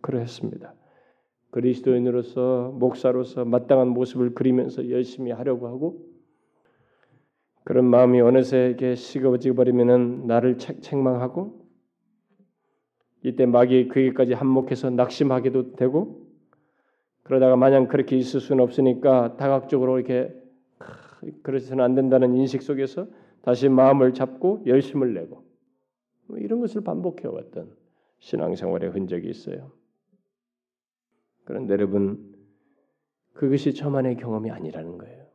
[0.02, 0.74] 그러했습니다.
[1.52, 6.08] 그리스도인으로서 목사로서 마땅한 모습을 그리면서 열심히 하려고 하고
[7.64, 11.68] 그런 마음이 어느새 이렇게 식어지고 버리면은 나를 책망하고
[13.22, 16.26] 이때 마귀 그에까지 한몫해서 낙심하게도 되고
[17.22, 20.34] 그러다가 마냥 그렇게 있을 수는 없으니까 다각적으로 이렇게
[21.44, 23.06] 그러서는 안 된다는 인식 속에서
[23.44, 25.44] 다시 마음을 잡고 열심을 내고
[26.26, 27.83] 뭐 이런 것을 반복해 왔던
[28.24, 29.72] 신앙생활의 흔적이 있어요.
[31.44, 32.34] 그런데 여러분
[33.34, 35.28] 그것이 저만의 경험이 아니라는 거예요.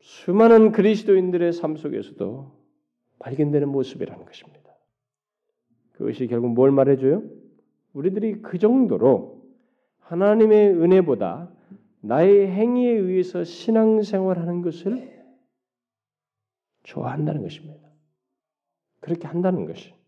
[0.00, 2.58] 수많은 그리스도인들의 삶 속에서도
[3.18, 4.74] 발견되는 모습이라는 것입니다.
[5.92, 7.22] 그것이 결국 뭘 말해줘요?
[7.92, 9.44] 우리들이 그 정도로
[9.98, 11.52] 하나님의 은혜보다
[12.00, 15.22] 나의 행위에 의해서 신앙생활하는 것을
[16.84, 17.90] 좋아한다는 것입니다.
[19.00, 19.99] 그렇게 한다는 것이.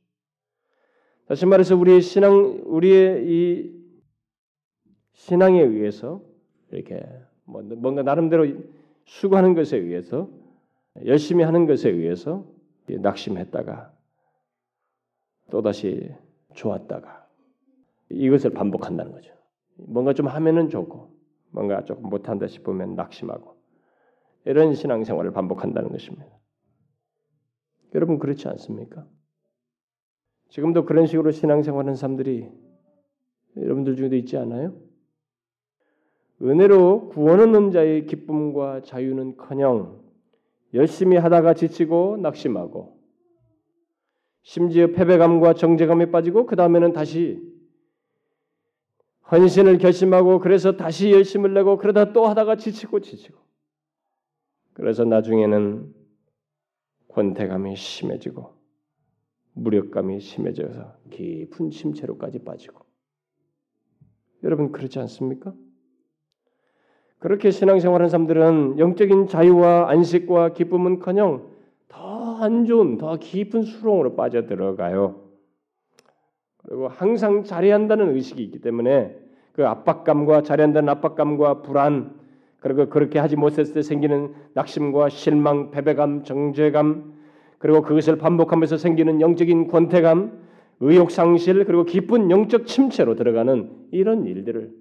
[1.27, 3.83] 다시 말해서 우리의 신앙, 우리의 이
[5.13, 6.23] 신앙에 의해서
[6.71, 7.03] 이렇게
[7.45, 8.47] 뭐 뭔가 나름대로
[9.05, 10.29] 수고하는 것에 의해서
[11.07, 12.47] 열심히 하는 것에 의해서
[12.87, 13.93] 낙심했다가
[15.51, 16.15] 또다시
[16.55, 17.27] 좋았다가
[18.11, 19.33] 이것을 반복한다는 거죠.
[19.77, 21.15] 뭔가 좀 하면은 좋고
[21.51, 23.57] 뭔가 조금 못한다 싶으면 낙심하고
[24.45, 26.27] 이런 신앙생활을 반복한다는 것입니다.
[27.95, 29.07] 여러분 그렇지 않습니까?
[30.53, 32.47] 지금도 그런 식으로 신앙생활하는 사람들이
[33.57, 34.75] 여러분들 중에도 있지 않아요?
[36.43, 40.03] 은혜로 구원 얻는 자의 기쁨과 자유는커녕
[40.75, 43.01] 열심히 하다가 지치고 낙심하고
[44.43, 47.41] 심지어 패배감과 정죄감에 빠지고 그 다음에는 다시
[49.31, 53.39] 헌신을 결심하고 그래서 다시 열심을 내고 그러다 또 하다가 지치고 지치고
[54.75, 55.95] 그래서 나중에는
[57.09, 58.62] 권태감이 심해지고
[59.55, 62.85] 무력감이 심해져서 깊은 침체로까지 빠지고
[64.45, 65.53] 여러분 그렇지 않습니까?
[67.19, 71.53] 그렇게 신앙생활하는 사람들은 영적인 자유와 안식과 기쁨은커녕
[72.43, 75.21] 안 좋은 더 깊은 수렁으로 빠져 들어가요.
[76.59, 79.17] 그리고 항상 잘해야 한다는 의식이 있기 때문에
[79.53, 82.21] 그 압박감과 잘해야 한다는 압박감과 불안
[82.59, 87.22] 그리고 그렇게 하지 못했을 때 생기는 낙심과 실망, 패배감, 정죄감
[87.63, 90.37] 그리고 그것을 반복하면서 생기는 영적인 권태감,
[90.81, 94.73] 의욕 상실 그리고 깊은 영적 침체로 들어가는 이런 일들을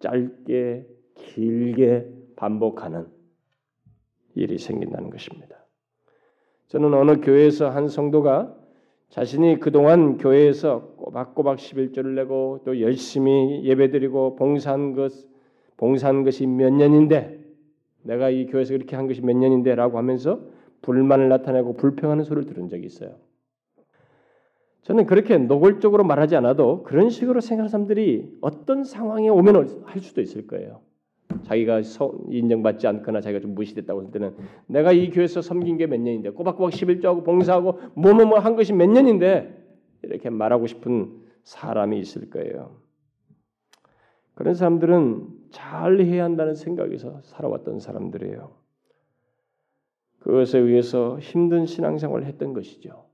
[0.00, 3.06] 짧게 길게 반복하는
[4.34, 5.56] 일이 생긴다는 것입니다.
[6.66, 8.58] 저는 어느 교회에서 한 성도가
[9.08, 15.12] 자신이 그동안 교회에서 꼬박꼬박 11조를 내고 또 열심히 예배드리고 봉사한 것,
[15.78, 17.40] 봉사한 것이 몇 년인데
[18.02, 20.51] 내가 이 교회에서 그렇게 한 것이 몇 년인데라고 하면서
[20.82, 23.16] 불만을 나타내고 불평하는 소리를 들은 적이 있어요.
[24.82, 30.48] 저는 그렇게 노골적으로 말하지 않아도 그런 식으로 생각하는 사람들이 어떤 상황에 오면 할 수도 있을
[30.48, 30.80] 거예요.
[31.44, 31.80] 자기가
[32.28, 34.34] 인정받지 않거나 자기가 좀 무시됐다고 할 때는
[34.66, 39.56] 내가 이 교회에서 섬긴 게 몇 년인데 꼬박꼬박 11조하고 봉사하고 뭐뭐뭐 한 것이 몇 년인데
[40.02, 42.76] 이렇게 말하고 싶은 사람이 있을 거예요.
[44.34, 48.61] 그런 사람들은 잘 해야 한다는 생각에서 살아왔던 사람들이에요.
[50.22, 53.06] 그것에 의해서 힘든 신앙생활을 했던 것이죠.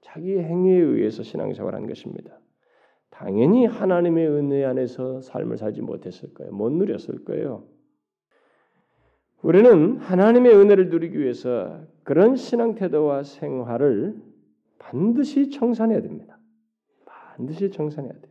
[0.00, 2.38] 자기 행위에 의해서 신앙생활한 것입니다.
[3.10, 6.52] 당연히 하나님의 은혜 안에서 삶을 살지 못했을 거예요.
[6.52, 7.64] 못 누렸을 거예요.
[9.42, 14.16] 우리는 하나님의 은혜를 누리기 위해서 그런 신앙 태도와 생활을
[14.78, 16.38] 반드시 청산해야 됩니다.
[17.04, 18.29] 반드시 청산해야 돼.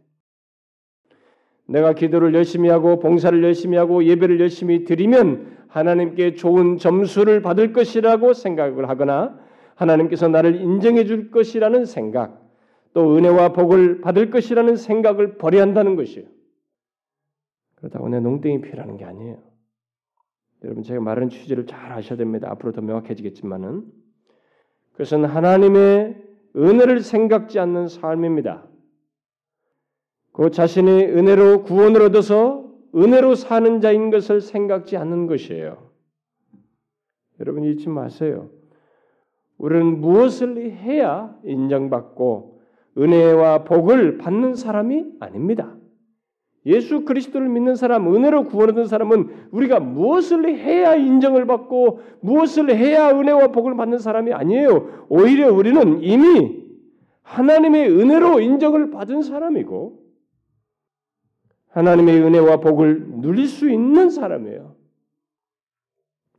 [1.69, 8.33] 내가 기도를 열심히 하고 봉사를 열심히 하고 예배를 열심히 드리면 하나님께 좋은 점수를 받을 것이라고
[8.33, 9.39] 생각을 하거나
[9.75, 12.43] 하나님께서 나를 인정해 줄 것이라는 생각,
[12.93, 16.27] 또 은혜와 복을 받을 것이라는 생각을 버려야 한다는 것이에요.
[17.75, 19.37] 그렇다고 내 농땡이 피라는 게 아니에요.
[20.63, 22.49] 여러분 제가 말하는 취지를 잘 아셔야 됩니다.
[22.51, 23.83] 앞으로 더 명확해지겠지만은
[24.93, 26.17] 그것은 하나님의
[26.55, 28.67] 은혜를 생각지 않는 삶입니다.
[30.39, 32.63] 그 자신의 은혜로 구원을 얻어서
[32.95, 35.89] 은혜로 사는 자인 것을 생각지 않는 것이에요.
[37.41, 38.49] 여러분 잊지 마세요.
[39.57, 42.61] 우리는 무엇을 해야 인정받고
[42.97, 45.75] 은혜와 복을 받는 사람이 아닙니다.
[46.65, 53.49] 예수 그리스도를 믿는 사람, 은혜로 구원받은 사람은 우리가 무엇을 해야 인정을 받고 무엇을 해야 은혜와
[53.49, 55.05] 복을 받는 사람이 아니에요.
[55.09, 56.63] 오히려 우리는 이미
[57.23, 60.08] 하나님의 은혜로 인정을 받은 사람이고
[61.69, 64.75] 하나님의 은혜와 복을 누릴 수 있는 사람이에요.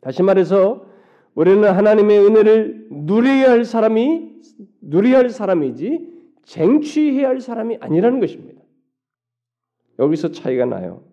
[0.01, 0.87] 다시 말해서
[1.35, 4.40] 우리는 하나님의 은혜를 누려야 할 사람이
[4.81, 6.11] 누려야 할 사람이지
[6.45, 8.61] 쟁취해야 할 사람이 아니라는 것입니다.
[9.99, 11.05] 여기서 차이가 나요.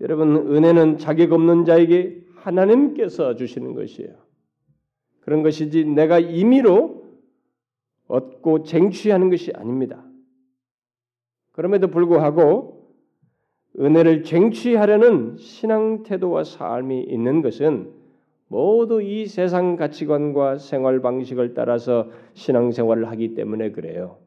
[0.00, 4.14] 여러분 은혜는 자격 없는 자에게 하나님께서 주시는 것이에요.
[5.20, 7.04] 그런 것이지 내가 임의로
[8.06, 10.05] 얻고 쟁취하는 것이 아닙니다.
[11.56, 12.86] 그럼에도 불구하고
[13.80, 17.92] 은혜를 쟁취하려는 신앙 태도와 삶이 있는 것은
[18.48, 24.18] 모두 이 세상 가치관과 생활 방식을 따라서 신앙생활을 하기 때문에 그래요.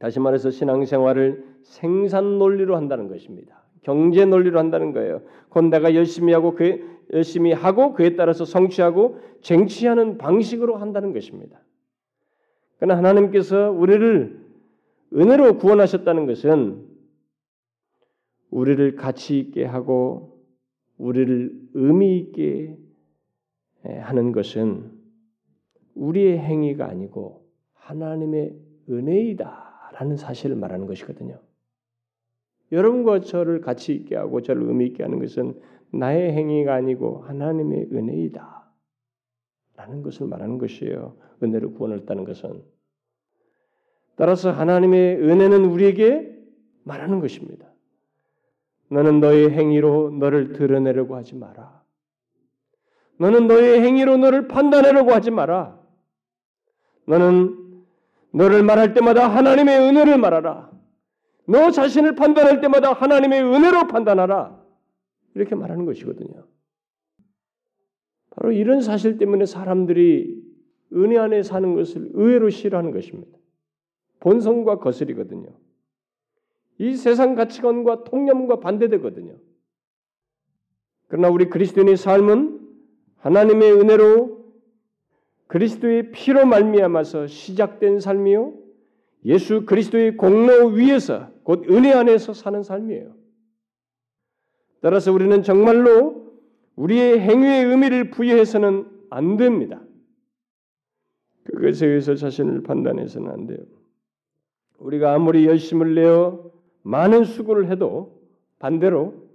[0.00, 3.62] 다시 말해서 신앙생활을 생산 논리로 한다는 것입니다.
[3.82, 5.22] 경제 논리로 한다는 거예요.
[5.48, 11.60] 곧 내가 열심히 하고 그 열심히 하고 그에 따라서 성취하고 쟁취하는 방식으로 한다는 것입니다.
[12.78, 14.39] 그러나 하나님께서 우리를
[15.14, 16.86] 은혜로 구원하셨다는 것은
[18.50, 20.44] 우리를 가치 있게 하고
[20.98, 22.76] 우리를 의미 있게
[23.82, 24.92] 하는 것은
[25.94, 28.56] 우리의 행위가 아니고 하나님의
[28.88, 31.40] 은혜이다라는 사실을 말하는 것이거든요.
[32.72, 35.60] 여러분과 저를 가치 있게 하고 저를 의미 있게 하는 것은
[35.92, 38.60] 나의 행위가 아니고 하나님의 은혜이다.
[39.76, 41.16] 라는 것을 말하는 것이에요.
[41.42, 42.62] 은혜를 구원했다는 것은.
[44.20, 46.30] 따라서 하나님의 은혜는 우리에게
[46.84, 47.66] 말하는 것입니다.
[48.90, 51.82] 너는 너의 행위로 너를 드러내려고 하지 마라.
[53.18, 55.80] 너는 너의 행위로 너를 판단하려고 하지 마라.
[57.06, 57.82] 너는
[58.32, 60.70] 너를 말할 때마다 하나님의 은혜를 말하라.
[61.46, 64.62] 너 자신을 판단할 때마다 하나님의 은혜로 판단하라.
[65.34, 66.46] 이렇게 말하는 것이거든요.
[68.28, 70.44] 바로 이런 사실 때문에 사람들이
[70.92, 73.39] 은혜 안에 사는 것을 의외로 싫어하는 것입니다.
[74.20, 75.48] 본성과 거슬이거든요.
[76.78, 79.36] 이 세상 가치관과 통념과 반대되거든요.
[81.08, 82.60] 그러나 우리 그리스도인의 삶은
[83.16, 84.40] 하나님의 은혜로
[85.48, 88.54] 그리스도의 피로 말미암아서 시작된 삶이요.
[89.24, 93.14] 예수 그리스도의 공로 위에서 곧 은혜 안에서 사는 삶이에요.
[94.80, 96.38] 따라서 우리는 정말로
[96.76, 99.82] 우리의 행위의 의미를 부여해서는 안 됩니다.
[101.44, 103.58] 그것에 의해서 자신을 판단해서는 안 돼요.
[104.80, 106.50] 우리가 아무리 열심을 내어
[106.82, 108.20] 많은 수고를 해도
[108.58, 109.28] 반대로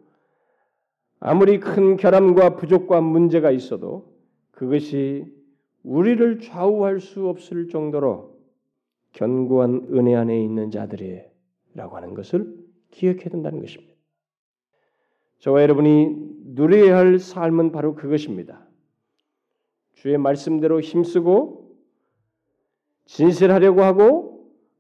[1.20, 4.14] 아무리 큰 결함과 부족과 문제가 있어도
[4.52, 5.26] 그것이
[5.84, 8.36] 우리를 좌우할 수 없을 정도로
[9.14, 12.54] 견고한 은혜 안에 있는 자들이라고 하는 것을
[12.92, 13.94] 기억해야 된다는 것입니다.
[15.40, 16.16] 저와 여러분이
[16.56, 18.66] 누려야 할 삶은 바로 그것입니다.
[19.94, 21.76] 주의 말씀대로 힘쓰고
[23.06, 24.35] 진실하려고 하고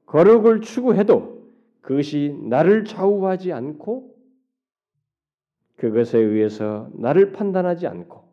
[0.06, 1.36] 거룩을 추구해도
[1.82, 4.16] 그것이 나를 좌우하지 않고
[5.78, 8.26] 그것에 의해서 나를 판단하지 않고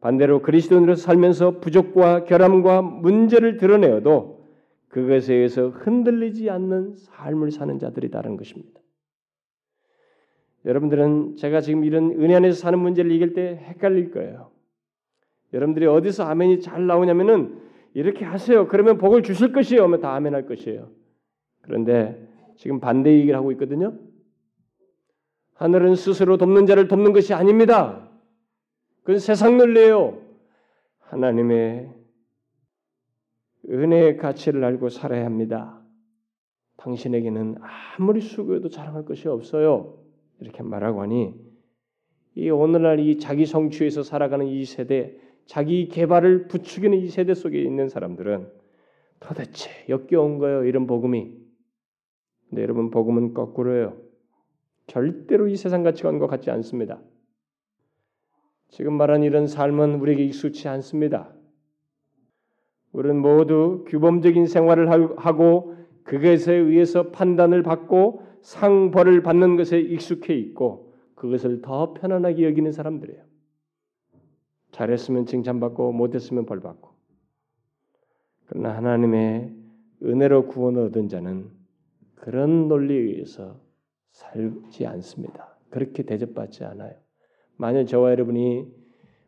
[0.00, 4.46] 반대로 그리스도인으로 살면서 부족과 결함과 문제를 드러내어도
[4.88, 8.80] 그것에 의해서 흔들리지 않는 삶을 사는 자들이다는 것입니다.
[10.64, 14.50] 여러분들은 제가 지금 이런 은혜 안에서 사는 문제를 이길 때 헷갈릴 거예요.
[15.52, 17.58] 여러분들이 어디서 아멘이 잘 나오냐면은
[17.94, 18.68] 이렇게 하세요.
[18.68, 19.82] 그러면 복을 주실 것이에요.
[19.84, 20.90] 하면 다 아멘할 것이에요.
[21.62, 23.98] 그런데 지금 반대 얘기를 하고 있거든요.
[25.54, 28.08] 하늘은 스스로 돕는 자를 돕는 것이 아닙니다.
[29.02, 30.20] 그건 세상 논리예요.
[31.00, 31.92] 하나님의
[33.68, 35.80] 은혜의 가치를 알고 살아야 합니다.
[36.76, 37.56] 당신에게는
[37.98, 39.98] 아무리 수고해도 자랑할 것이 없어요.
[40.40, 41.34] 이렇게 말하고 하니
[42.34, 45.18] 이 오늘날 이 자기 성취에서 살아가는 이 세대,
[45.50, 48.46] 자기 개발을 부추기는 이 세대 속에 있는 사람들은
[49.18, 50.62] 도대체 역겨운 거예요.
[50.62, 51.34] 이런 복음이.
[52.48, 53.96] 근데 여러분 복음은 거꾸로예요.
[54.86, 57.00] 절대로 이 세상 가치관과 같지 않습니다.
[58.68, 61.34] 지금 말한 이런 삶은 우리에게 익숙치 않습니다.
[62.92, 64.88] 우리는 모두 규범적인 생활을
[65.18, 65.74] 하고
[66.04, 73.29] 그것에 의해서 판단을 받고 상벌을 받는 것에 익숙해 있고 그것을 더 편안하게 여기는 사람들이에요.
[74.72, 76.90] 잘했으면 칭찬받고 못했으면 벌받고.
[78.46, 79.54] 그러나 하나님의
[80.02, 81.50] 은혜로 구원을 얻은 자는
[82.14, 83.60] 그런 논리에 의해서
[84.12, 85.56] 살지 않습니다.
[85.70, 86.94] 그렇게 대접받지 않아요.
[87.56, 88.66] 만약 저와 여러분이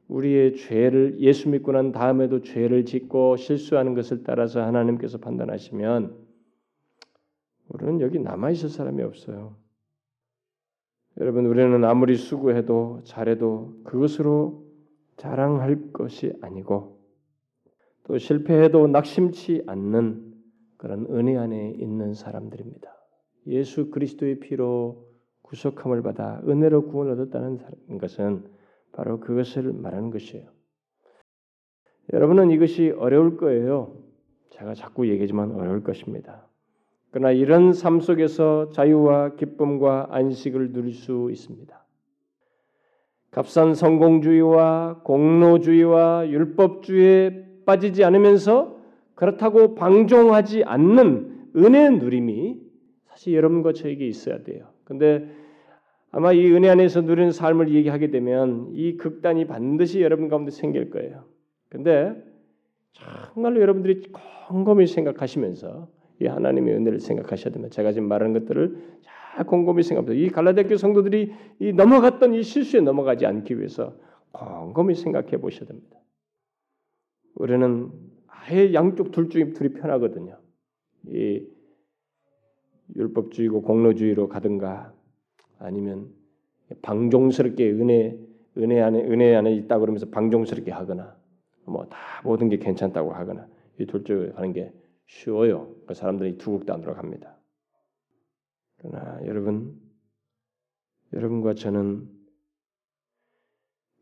[0.09, 6.17] 우리의 죄를 예수 믿고 난 다음에도 죄를 짓고 실수하는 것을 따라서 하나님께서 판단하시면
[7.69, 9.57] 우리는 여기 남아 있을 사람이 없어요.
[11.21, 14.62] 여러분 우리는 아무리 수고해도 잘해도 그것으로
[15.17, 16.99] 자랑할 것이 아니고
[18.05, 20.33] 또 실패해도 낙심치 않는
[20.77, 22.91] 그런 은혜 안에 있는 사람들입니다.
[23.47, 25.09] 예수 그리스도의 피로
[25.43, 28.45] 구속함을 받아 은혜로 구원을 얻었다는 것은
[28.93, 30.49] 바로 그것을 말하는 것이에요.
[32.13, 33.97] 여러분은 이것이 어려울 거예요.
[34.51, 36.47] 제가 자꾸 얘기하지만 어려울 것입니다.
[37.11, 41.82] 그러나 이런 삶 속에서 자유와 기쁨과 안식을 누릴 수 있습니다.
[43.33, 48.79] 값싼 성공주의와 공로주의와 율법주의에 빠지지 않으면서
[49.15, 52.61] 그렇다고 방종하지 않는 은혜 누림이
[53.09, 54.67] 사실 여러분과 저에게 있어야 돼요.
[54.85, 55.29] 근데
[56.11, 61.25] 아마 이 은혜 안에서 누리는 삶을 얘기하게 되면 이 극단이 반드시 여러분 가운데 생길 거예요.
[61.71, 62.15] 근데
[62.93, 64.03] 정말로 여러분들이
[64.49, 65.89] 곰곰이 생각하시면서
[66.21, 67.75] 이 하나님의 은혜를 생각하셔야 됩니다.
[67.75, 69.12] 제가 지금 말하는 것들을 잘
[69.47, 70.21] 곰곰이 생각합니다.
[70.21, 73.97] 이 갈라디아 성도들이 이 넘어갔던 이 실수에 넘어가지 않기 위해서
[74.33, 75.99] 곰곰이 생각해 보셔야 됩니다.
[77.35, 77.91] 우리는
[78.27, 80.39] 아예 양쪽 둘 중에 둘이 편하거든요.
[81.09, 81.47] 이
[82.97, 84.93] 율법주의고 공로주의로 가든가
[85.59, 86.11] 아니면
[86.83, 88.19] 방종스럽게 은혜
[88.59, 91.17] 은혜 안에 은혜 안에 있다 그러면서 방종스럽게 하거나
[91.65, 93.47] 뭐 다 모든 게 괜찮다고 하거나
[93.79, 94.73] 이 둘 중에 하는 게
[95.07, 95.75] 쉬워요.
[95.87, 97.37] 그 사람들이 두 극단으로 갑니다.
[98.83, 99.81] 그러나 여러분
[101.13, 102.11] 여러분과 저는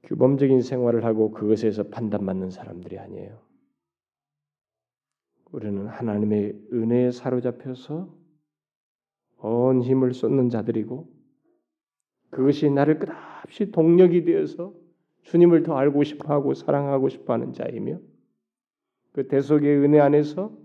[0.05, 3.39] 규범적인 생활을 하고 그것에서 판단받는 사람들이 아니에요.
[5.53, 8.17] 우리는 하나님의 은혜에 사로잡혀서
[9.39, 11.13] 온 힘을 쏟는 자들이고
[12.31, 14.73] 그것이 나를 끝없이 동력이 되어서
[15.23, 18.01] 주님을 더 알고 싶어하고 사랑하고 싶어하는 자이며
[19.13, 20.57] 그 대속의 은혜 안에서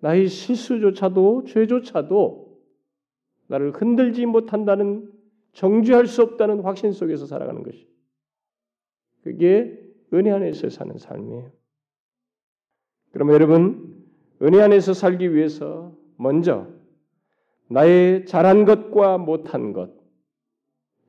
[0.00, 2.51] 나의 실수조차도 죄조차도
[3.48, 5.10] 나를 흔들지 못한다는
[5.52, 7.86] 정죄할 수 없다는 확신 속에서 살아가는 것이
[9.22, 9.78] 그게
[10.12, 11.50] 은혜 안에서 사는 삶이에요.
[13.12, 14.04] 그러면 여러분
[14.42, 16.68] 은혜 안에서 살기 위해서 먼저
[17.68, 19.90] 나의 잘한 것과 못한 것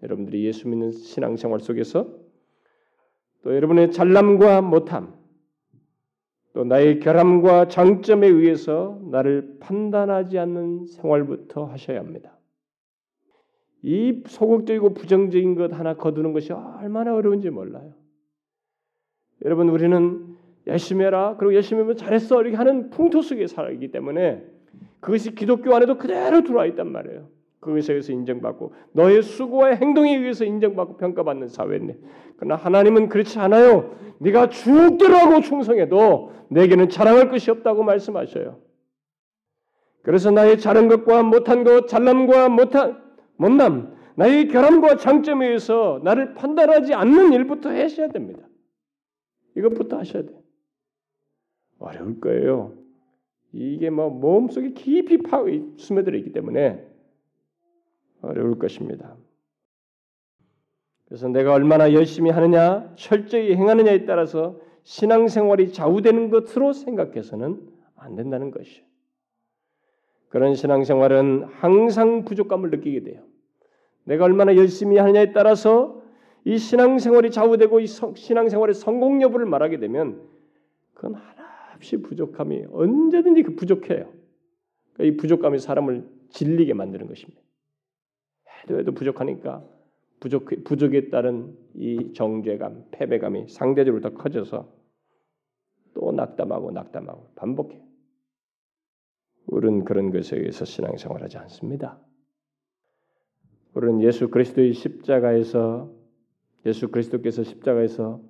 [0.02, 2.08] 여러분들이 예수 믿는 신앙생활 속에서
[3.44, 5.22] 또 여러분의 잘남과 못함
[6.54, 12.38] 또 나의 결함과 장점에 의해서 나를 판단하지 않는 생활부터 하셔야 합니다.
[13.82, 17.93] 이 소극적이고 부정적인 것 하나 거두는 것이 얼마나 어려운지 몰라요.
[19.43, 20.36] 여러분 우리는
[20.68, 21.36] 열심히 해라.
[21.38, 22.41] 그리고 열심히 하면 잘했어.
[22.41, 24.45] 이렇게 하는 풍토 속에 살기 때문에
[25.01, 27.28] 그것이 기독교 안에도 그대로 들어와 있단 말이에요.
[27.64, 31.97] 그것에 의해서 인정받고 너의 수고와 행동에 의해서 인정받고 평가받는 사회인데
[32.38, 33.95] 그러나 하나님은 그렇지 않아요.
[34.20, 38.59] 네가 죽대로 하고 충성해도 내게는 자랑할 것이 없다고 말씀하셔요.
[40.03, 43.01] 그래서 나의 잘한 것과 못한 것, 잘남과 못한
[43.38, 48.47] 못남, 나의 결함과 장점에 의해서 나를 판단하지 않는 일부터 하셔야 됩니다.
[49.55, 50.39] 이것부터 하셔야 돼요.
[51.80, 52.74] 어려울 거예요.
[53.53, 55.43] 이게 뭐 몸속에 깊이 파
[55.78, 56.93] 스며들어 있기 때문에
[58.24, 59.15] 어려울 것입니다.
[61.05, 67.61] 그래서 내가 얼마나 열심히 하느냐, 철저히 행하느냐에 따라서 신앙생활이 좌우되는 것으로 생각해서는
[67.95, 68.84] 안 된다는 것이요.
[70.30, 73.21] 그런 신앙생활은 항상 부족감을 느끼게 돼요.
[74.05, 76.01] 내가 얼마나 열심히 하느냐에 따라서
[76.45, 80.21] 이 신앙생활이 좌우되고 이 신앙생활의 성공 여부를 말하게 되면
[80.93, 84.11] 그건 하나없이 부족함이 언제든지 그 부족해요.
[84.93, 87.43] 그러니까 이 부족감이 사람을 질리게 만드는 것입니다.
[88.64, 89.64] 해도 해도 부족하니까
[90.20, 94.72] 부족 부족에 따른 이 정죄감, 패배감이 상대적으로 더 커져서
[95.93, 97.84] 또 낙담하고 낙담하고 반복해.
[99.47, 101.99] 우리는 그런 것에 의해서 신앙생활하지 않습니다.
[103.74, 105.91] 우리는 예수 그리스도의 십자가에서
[106.66, 108.22] 예수 그리스도께서 십자가에서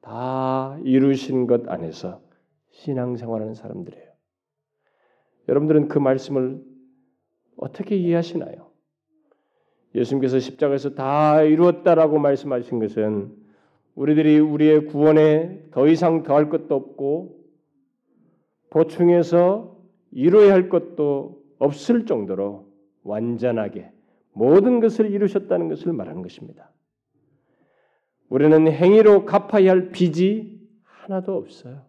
[0.00, 2.22] 다 이루신 것 안에서
[2.70, 4.10] 신앙생활하는 사람들이에요.
[5.48, 6.64] 여러분들은 그 말씀을
[7.56, 8.69] 어떻게 이해하시나요?
[9.94, 13.34] 예수님께서 십자가에서 다 이루었다라고 말씀하신 것은
[13.94, 17.40] 우리들이 우리의 구원에 더 이상 더할 것도 없고
[18.70, 19.76] 보충해서
[20.12, 22.68] 이루어야 할 것도 없을 정도로
[23.02, 23.90] 완전하게
[24.32, 26.70] 모든 것을 이루셨다는 것을 말하는 것입니다.
[28.28, 31.84] 우리는 행위로 갚아야 할 빚이 하나도 없어요.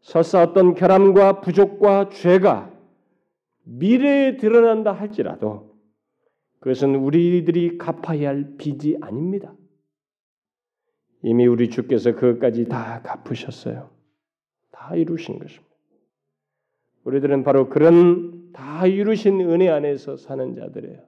[0.00, 2.72] 설사 어떤 결함과 부족과 죄가
[3.62, 5.71] 미래에 드러난다 할지라도
[6.62, 9.52] 그것은 우리들이 갚아야 할 빚이 아닙니다.
[11.24, 13.90] 이미 우리 주께서 그것까지 다 갚으셨어요.
[14.70, 15.74] 다 이루신 것입니다.
[17.02, 21.04] 우리들은 바로 그런 다 이루신 은혜 안에서 사는 자들이에요.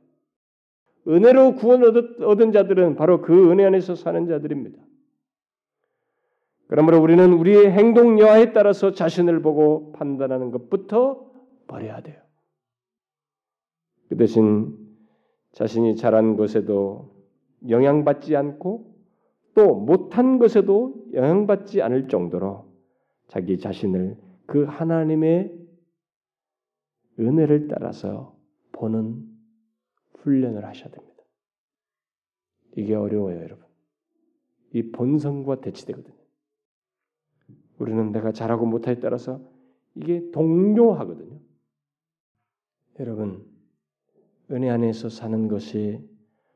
[1.06, 4.82] 은혜로 구원 얻은 자들은 바로 그 은혜 안에서 사는 자들입니다.
[6.66, 11.30] 그러므로 우리는 우리의 행동 여하에 따라서 자신을 보고 판단하는 것부터
[11.68, 12.20] 버려야 돼요.
[14.08, 14.83] 그 대신
[15.54, 17.14] 자신이 잘한 것에도
[17.68, 18.92] 영향받지 않고
[19.54, 22.66] 또 못한 것에도 영향받지 않을 정도로
[23.28, 25.56] 자기 자신을 그 하나님의
[27.20, 28.36] 은혜를 따라서
[28.72, 29.24] 보는
[30.18, 31.22] 훈련을 하셔야 됩니다.
[32.76, 33.64] 이게 어려워요, 여러분.
[34.72, 36.16] 이 본성과 대치되거든요.
[37.78, 39.40] 우리는 내가 잘하고 못하에 따라서
[39.94, 41.38] 이게 동요하거든요.
[42.98, 43.53] 여러분,
[44.50, 46.00] 은혜 안에서 사는 것이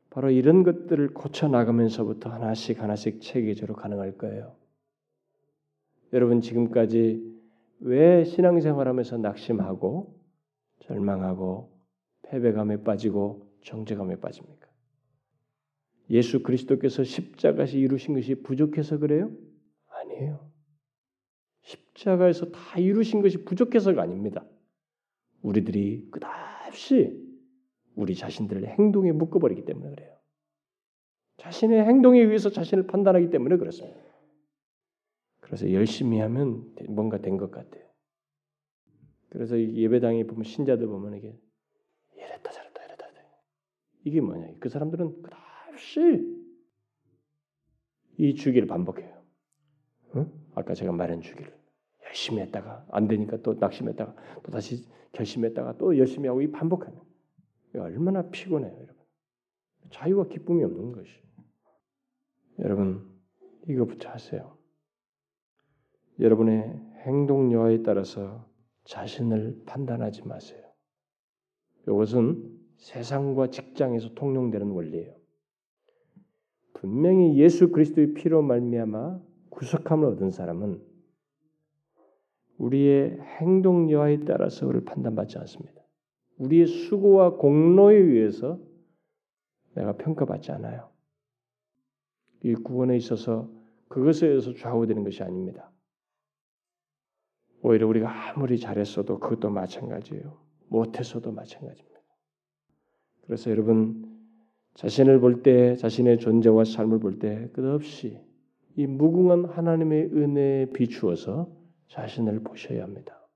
[0.09, 4.55] 바로 이런 것들을 고쳐 나가면서부터 하나씩 하나씩 체계적으로 가능할 거예요.
[6.13, 7.23] 여러분 지금까지
[7.79, 10.19] 왜 신앙생활하면서 낙심하고
[10.79, 11.71] 절망하고
[12.23, 14.67] 패배감에 빠지고 정죄감에 빠집니까?
[16.09, 19.31] 예수 그리스도께서 십자가에서 이루신 것이 부족해서 그래요?
[19.87, 20.49] 아니에요.
[21.61, 24.43] 십자가에서 다 이루신 것이 부족해서가 아닙니다.
[25.41, 27.28] 우리들이 끝없이
[27.99, 30.17] 우리 자신들의 행동에 묶어버리기 때문에 그래요.
[31.37, 33.99] 자신의 행동에 의해서 자신을 판단하기 때문에 그렇습니다.
[35.41, 37.83] 그래서 열심히 하면 뭔가 된 것 같아요.
[39.29, 41.37] 그래서 예배당에 보면 신자들 보면 이게
[42.15, 43.05] 이랬다 저랬다 이랬다
[44.05, 44.47] 이게 뭐냐?
[44.61, 46.45] 그 사람들은 끝없이
[48.17, 49.21] 이 주기를 반복해요.
[50.13, 50.25] 어?
[50.55, 51.53] 아까 제가 말한 주기를
[52.05, 57.08] 열심히 했다가 안 되니까 또 낙심했다가 또 다시 결심했다가 또 열심히 하고 이 반복하는.
[57.75, 58.95] 얼마나 피곤해요, 여러분.
[59.91, 61.11] 자유와 기쁨이 없는 것이.
[62.59, 63.07] 여러분,
[63.67, 64.57] 이거부터 하세요.
[66.19, 68.45] 여러분의 행동 여하에 따라서
[68.85, 70.61] 자신을 판단하지 마세요.
[71.83, 75.15] 이것은 세상과 직장에서 통용되는 원리예요.
[76.73, 80.81] 분명히 예수 그리스도의 피로 말미암아 구속함을 얻은 사람은
[82.57, 85.78] 우리의 행동 여하에 따라서 를 판단받지 않습니다.
[86.39, 88.59] 우리의 수고와 공로에 의해서
[89.75, 90.89] 내가 평가받지 않아요.
[92.43, 93.49] 이 구원에 있어서
[93.87, 95.71] 그것에 의해서 좌우되는 것이 아닙니다.
[97.61, 100.39] 오히려 우리가 아무리 잘했어도 그것도 마찬가지예요.
[100.69, 101.99] 못했어도 마찬가지입니다.
[103.25, 104.17] 그래서 여러분
[104.75, 108.21] 자신을 볼 때, 자신의 존재와 삶을 볼 때 끝없이
[108.77, 111.51] 이 무궁한 하나님의 은혜에 비추어서
[111.89, 113.27] 자신을 보셔야 합니다.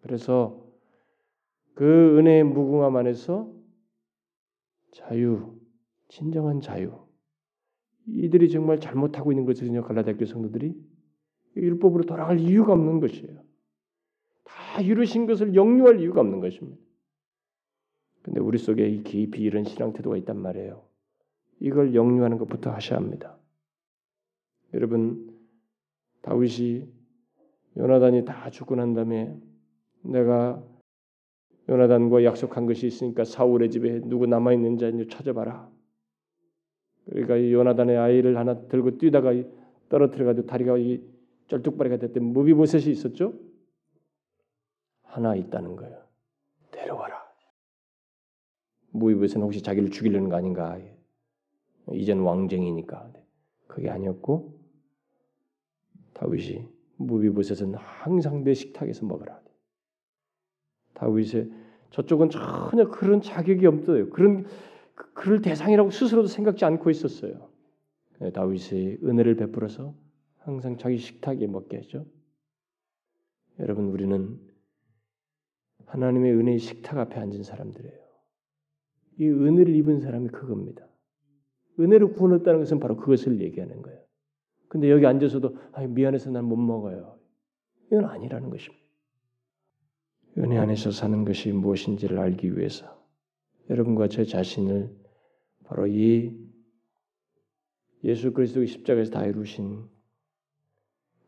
[0.00, 0.65] 그래서
[1.76, 3.52] 그 은혜의 무궁함 안에서
[4.92, 5.58] 자유,
[6.08, 7.06] 진정한 자유.
[8.06, 10.74] 이들이 정말 잘못하고 있는 것을요 갈라디아 성도들이
[11.54, 13.42] 율법으로 돌아갈 이유가 없는 것이에요.
[14.44, 16.80] 다 이루신 것을 영유할 이유가 없는 것입니다.
[18.22, 20.82] 근데 우리 속에 이 깊이 이런 신앙 태도가 있단 말이에요.
[21.60, 23.38] 이걸 영유하는 것부터 하셔야 합니다.
[24.72, 25.38] 여러분
[26.22, 26.88] 다윗이
[27.76, 29.38] 요나단이 다 죽고 난 다음에
[30.02, 30.64] 내가
[31.68, 35.68] 요나단과 약속한 것이 있으니까 사울의 집에 누구 남아 있는 자 찾아봐라.
[37.06, 39.32] 그러니까 요나단의 아이를 하나 들고 뛰다가
[39.88, 41.02] 떨어뜨려가지고 다리가 이
[41.48, 43.34] 쩔뚝바리가 됐던 무비보셋이 있었죠.
[45.02, 46.02] 하나 있다는 거예요.
[46.72, 47.24] 데려와라.
[48.90, 50.78] 무비보셋은 혹시 자기를 죽이려는 거 아닌가?
[51.92, 53.12] 이젠 왕정이니까
[53.66, 54.58] 그게 아니었고
[56.14, 59.40] 다윗이 무비보셋은 항상 내 식탁에서 먹으라.
[60.96, 61.50] 다윗의
[61.90, 64.10] 저쪽은 전혀 그런 자격이 없어요.
[64.10, 64.46] 그런
[65.14, 67.48] 그럴 대상이라고 스스로도 생각지 않고 있었어요.
[68.20, 69.94] 네, 다윗의 은혜를 베풀어서
[70.38, 72.06] 항상 자기 식탁에 먹게 했죠.
[73.58, 74.38] 여러분 우리는
[75.86, 78.06] 하나님의 은혜의 식탁 앞에 앉은 사람들이에요.
[79.18, 80.86] 이 은혜를 입은 사람이 그겁니다.
[81.78, 84.00] 은혜로 구원했다는 것은 바로 그것을 얘기하는 거예요.
[84.68, 87.18] 근데 여기 앉아서도 아, 미안해서 난 못 먹어요.
[87.86, 88.85] 이건 아니라는 것입니다.
[90.38, 93.02] 은혜 안에서 사는 것이 무엇인지를 알기 위해서
[93.70, 94.94] 여러분과 제 자신을
[95.64, 96.36] 바로 이
[98.04, 99.84] 예수 그리스도의 십자가에서 다 이루신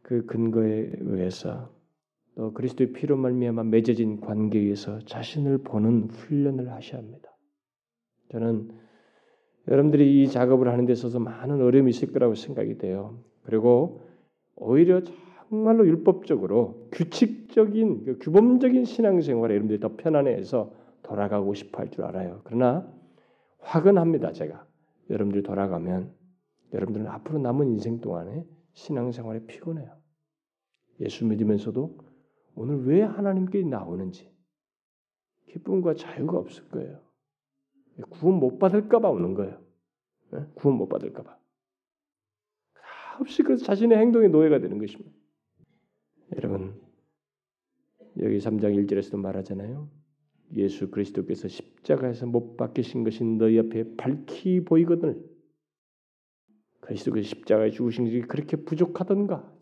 [0.02, 1.74] 그 근거에 의해서
[2.34, 7.36] 또 그리스도의 피로 말미암아 맺어진 관계에 의해서 자신을 보는 훈련을 하셔야 합니다.
[8.30, 8.70] 저는
[9.66, 13.22] 여러분들이 이 작업을 하는 데 있어서 많은 어려움이 있을 거라고 생각이 돼요.
[13.42, 14.02] 그리고
[14.54, 15.02] 오히려
[15.49, 20.72] 정말로 율법적으로 규칙적인 그 규범적인 신앙생활에 여러분들이 더 편안해서
[21.03, 22.42] 돌아가고 싶어 할 줄 알아요.
[22.44, 22.86] 그러나
[23.61, 24.32] 화근합니다.
[24.32, 24.66] 제가
[25.09, 26.12] 여러분들이 돌아가면
[26.74, 28.44] 여러분들은 앞으로 남은 인생 동안에
[28.74, 29.90] 신앙생활에 피곤해요.
[31.01, 31.99] 예수 믿으면서도
[32.55, 34.30] 오늘 왜 하나님께 나오는지
[35.46, 37.01] 기쁨과 자유가 없을 거예요.
[38.11, 39.59] 구원 못 받을까봐 오는 거예요.
[40.32, 40.40] 네?
[40.55, 41.38] 구원 못 받을까봐.
[43.20, 45.17] 없이 그래서 자신의 행동의 노예가 되는 것입니다.
[46.37, 46.81] 여러분
[48.20, 49.89] 여기 3장 1절에서도 말하잖아요.
[50.57, 55.24] 예수 그리스도께서 십자가에서 못 박히신 것이 너희 앞에 밝히 보이거든.
[56.81, 59.53] 그리스도께서 십자가에 죽으신 것이 그렇게 부족하던가?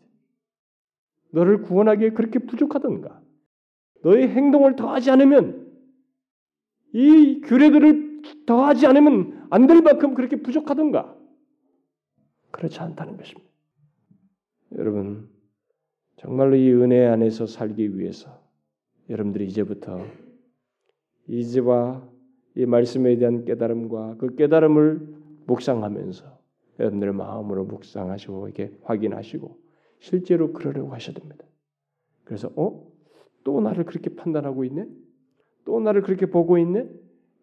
[1.31, 3.21] 너를 구원하기에 그렇게 부족하던가?
[4.03, 5.67] 너의 행동을 더하지 않으면
[6.93, 11.17] 이 규례들을 더하지 않으면 안 될 만큼 그렇게 부족하던가?
[12.51, 13.47] 그렇지 않다는 것입니다.
[14.77, 15.29] 여러분
[16.17, 18.41] 정말로 이 은혜 안에서 살기 위해서
[19.09, 20.03] 여러분들이 이제부터
[21.27, 22.07] 이제와
[22.55, 25.15] 이 말씀에 대한 깨달음과 그 깨달음을
[25.45, 26.37] 묵상하면서
[26.79, 29.57] 여러분들의 마음으로 묵상하시고 이렇게 확인하시고
[29.99, 31.45] 실제로 그러려고 하셔야 됩니다.
[32.23, 32.85] 그래서 어?
[33.43, 34.87] 또 나를 그렇게 판단하고 있네?
[35.65, 36.89] 또 나를 그렇게 보고 있네?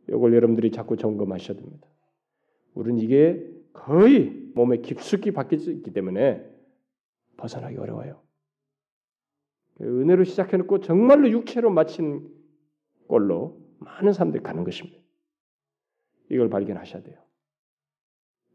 [0.09, 1.87] 이걸 여러분들이 자꾸 점검하셔야 됩니다.
[2.75, 6.45] 우리는 이게 거의 몸에 깊숙이 박혀 있기 때문에
[7.37, 8.24] 벗어나기 어려워요.
[9.81, 12.29] 은혜로 시작해놓고 정말로 육체로 마친
[13.09, 14.99] 꼴로 많은 사람들이 가는 것입니다.
[16.31, 17.18] 이걸 발견하셔야 돼요.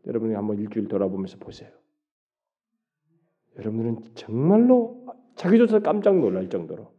[0.08, 1.72] 여러분이 한번 일주일 돌아보면서 보세요.
[3.58, 5.06] 여러분들은 정말로
[5.36, 6.94] 자기조차 깜짝 놀랄 정도로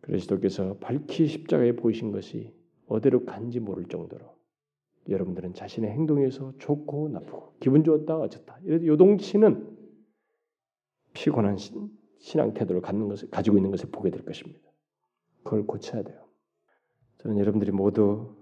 [0.00, 2.54] 그리스도께서 밝히 십자가에 보이신 것이
[2.86, 4.24] 어디로 간지 모를 정도로
[5.08, 9.76] 여러분들은 자신의 행동에서 좋고 나쁘고 기분 좋았다 어쨌다 요동치는
[11.12, 11.90] 피곤한 신
[12.38, 14.60] 앙 태도를 갖는 것을 가지고 있는 것을 보게 될 것입니다.
[15.42, 16.24] 그걸 고쳐야 돼요.
[17.18, 18.36] 저는 여러분들이 모두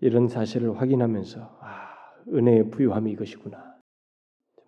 [0.00, 1.88] 이런 사실을 확인하면서 아,
[2.28, 3.74] 은혜의 부유함이 이것이구나.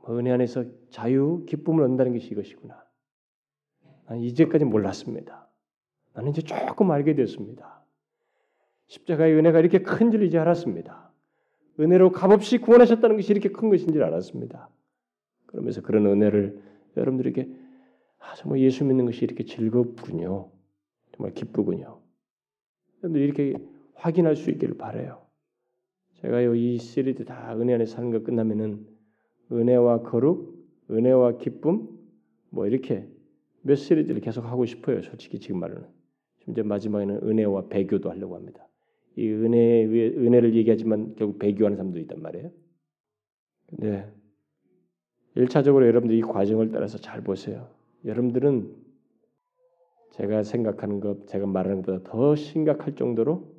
[0.08, 2.84] 은혜 안에서 자유, 기쁨을 얻는다는 것이 이것이구나.
[4.06, 5.48] 난 이제까지 몰랐습니다.
[6.14, 7.84] 나는 이제 조금 알게 됐습니다.
[8.86, 11.10] 십자가의 은혜가 이렇게 큰 줄 이제 알았습니다.
[11.80, 14.70] 은혜로 값없이 구원하셨다는 것이 이렇게 큰 것인 줄 알았습니다.
[15.46, 16.62] 그러면서 그런 은혜를
[16.96, 17.65] 여러분들에게
[18.26, 20.50] 아, 정말 예수 믿는 것이 이렇게 즐겁군요.
[21.12, 22.00] 정말 기쁘군요.
[22.98, 23.54] 여러분들 이렇게
[23.94, 25.24] 확인할 수 있기를 바래요.
[26.14, 28.86] 제가요 이 시리즈 다 은혜 안에 사는 거 끝나면은
[29.52, 31.88] 은혜와 거룩, 은혜와 기쁨
[32.50, 33.08] 뭐 이렇게
[33.62, 35.02] 몇 시리즈를 계속 하고 싶어요.
[35.02, 35.88] 솔직히 지금 말로는.
[36.44, 38.66] 심지어 마지막에는 은혜와 배교도 하려고 합니다.
[39.16, 42.50] 이 은혜 은혜를 얘기하지만 결국 배교하는 사람도 있단 말이에요.
[43.68, 44.12] 근데
[45.36, 47.75] 1차적으로 여러분들 이 과정을 따라서 잘 보세요.
[48.06, 48.86] 여러분들은
[50.12, 53.54] 제가 생각하는 것, 제가 말하는 것보다 더 심각할 정도로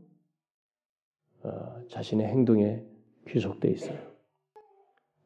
[1.43, 2.83] 어, 자신의 행동에
[3.27, 3.99] 귀속돼 있어요.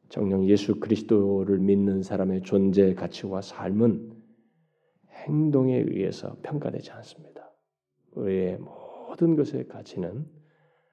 [0.08, 4.12] 정녕 예수 그리스도를 믿는 사람의 존재 가치와 삶은
[5.10, 7.50] 행동에 의해서 평가되지 않습니다.
[8.10, 10.26] 우리의 모든 것의 가치는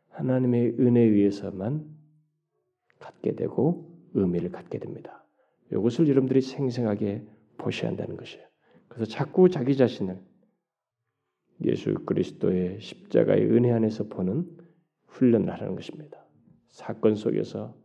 [0.10, 1.86] 하나님의 은혜에 의해서만
[3.00, 5.26] 갖게 되고 의미를 갖게 됩니다.
[5.72, 7.26] 이것을 여러분들이 생생하게
[7.60, 8.44] 보셔야 한다는 것이에요.
[8.88, 10.20] 그래서 자꾸 자기 자신을
[11.66, 14.50] 예수 그리스도의 십자가의 은혜 안에서 보는
[15.08, 16.26] 훈련을 하는 것입니다.
[16.70, 17.76] 사건 속에서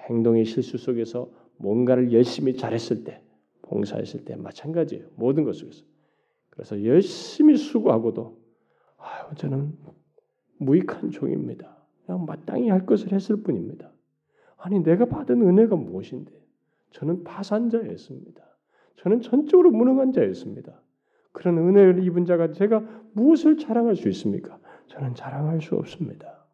[0.00, 3.22] 행동의 실수 속에서 뭔가를 열심히 잘했을 때,
[3.62, 5.06] 봉사했을 때 마찬가지예요.
[5.16, 5.84] 모든 것 속에서.
[6.50, 8.38] 그래서 열심히 수고하고도
[8.98, 9.72] 아, 저는
[10.58, 11.78] 무익한 종입니다.
[12.04, 13.92] 그냥 마땅히 할 것을 했을 뿐입니다.
[14.56, 16.32] 아니 내가 받은 은혜가 무엇인데?
[16.90, 18.49] 저는 파산자였습니다.
[19.00, 20.82] 저는 전적으로 무능한 자였습니다.
[21.32, 22.80] 그런 은혜를 입은 자가 제가
[23.14, 24.60] 무엇을 자랑할 수 있습니까?
[24.88, 26.46] 저는 자랑할 수 없습니다.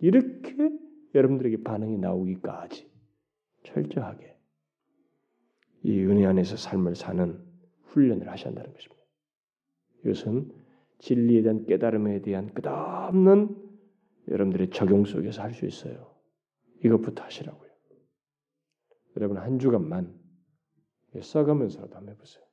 [0.00, 0.70] 이렇게
[1.14, 2.90] 여러분들에게 반응이 나오기까지
[3.62, 4.36] 철저하게
[5.82, 7.40] 이 은혜 안에서 삶을 사는
[7.84, 9.02] 훈련을 하셔야 한다는 것입니다.
[10.04, 10.52] 이것은
[10.98, 13.56] 진리에 대한 깨달음에 대한 끝없는
[14.28, 16.14] 여러분들의 적용 속에서 할 수 있어요.
[16.84, 17.70] 이것부터 하시라고요.
[19.16, 20.19] 여러분 한 주간만
[21.20, 22.44] 써가면서라도 한번 해보세요.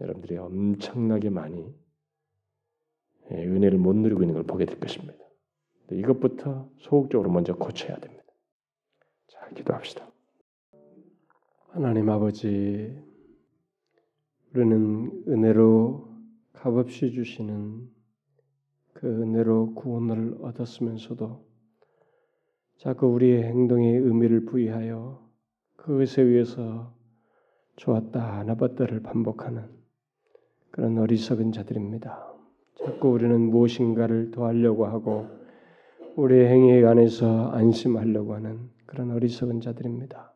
[0.00, 1.74] 여러분들이 엄청나게 많이
[3.30, 5.14] 예, 은혜를 못 누리고 있는 걸 보게 될 것입니다.
[5.90, 8.24] 이것부터 소극적으로 먼저 고쳐야 됩니다.
[9.28, 10.10] 자, 기도합시다.
[11.68, 12.96] 하나님 아버지,
[14.54, 16.08] 우리는 은혜로
[16.52, 17.90] 값없이 주시는
[18.94, 21.44] 그 은혜로 구원을 얻었으면서도
[22.78, 25.26] 자꾸 우리의 행동에 의미를 부여하여
[25.76, 26.94] 그것에 의해서
[27.76, 29.64] 좋았다 나빴다를 반복하는
[30.70, 32.34] 그런 어리석은 자들입니다.
[32.74, 35.26] 자꾸 우리는 무엇인가를 더하려고 하고
[36.16, 40.32] 우리의 행위에 관해서 안심하려고 하는 그런 어리석은 자들입니다.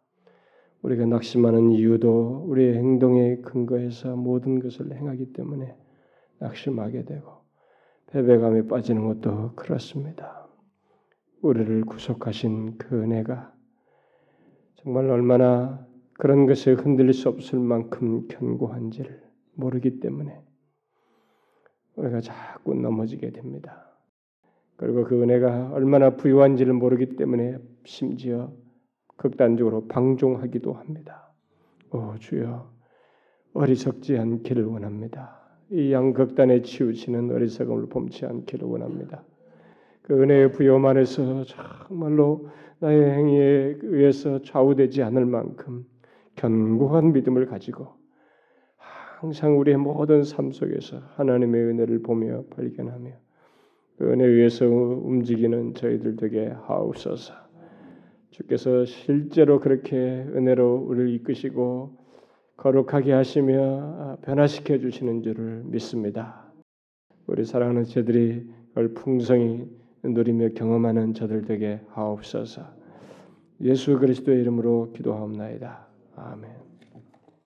[0.82, 5.74] 우리가 낙심하는 이유도 우리의 행동에 근거해서 모든 것을 행하기 때문에
[6.38, 7.40] 낙심하게 되고
[8.06, 10.46] 패배감에 빠지는 것도 그렇습니다.
[11.42, 13.52] 우리를 구속하신 그 은혜가
[14.76, 15.86] 정말 얼마나
[16.20, 19.22] 그런 것에 흔들릴 수 없을 만큼 견고한지를
[19.54, 20.38] 모르기 때문에
[21.96, 23.90] 우리가 자꾸 넘어지게 됩니다.
[24.76, 27.56] 그리고 그 은혜가 얼마나 부유한지를 모르기 때문에
[27.86, 28.52] 심지어
[29.16, 31.32] 극단적으로 방종하기도 합니다.
[31.90, 32.70] 오 주여
[33.54, 35.40] 어리석지 않기를 원합니다.
[35.70, 39.24] 이 양극단에 치우치는 어리석음을 범치 않기를 원합니다.
[40.02, 42.50] 그 은혜의 부여만 안에서 정말로
[42.80, 45.86] 나의 행위에 의해서 좌우되지 않을 만큼
[46.40, 47.88] 견고한 믿음을 가지고
[48.76, 53.10] 항상 우리의 모든 삶 속에서 하나님의 은혜를 보며 발견하며
[53.98, 57.34] 그 은혜에 의해서 움직이는 저희들 되게 하옵소서.
[58.30, 61.98] 주께서 실제로 그렇게 은혜로 우리를 이끄시고
[62.56, 66.50] 거룩하게 하시며 변화시켜 주시는 줄을 믿습니다.
[67.26, 69.68] 우리 사랑하는 저들이 그걸 풍성히
[70.02, 72.62] 누리며 경험하는 저들 되게 하옵소서.
[73.60, 75.89] 예수 그리스도의 이름으로 기도하옵나이다.
[76.22, 76.69] 아멘.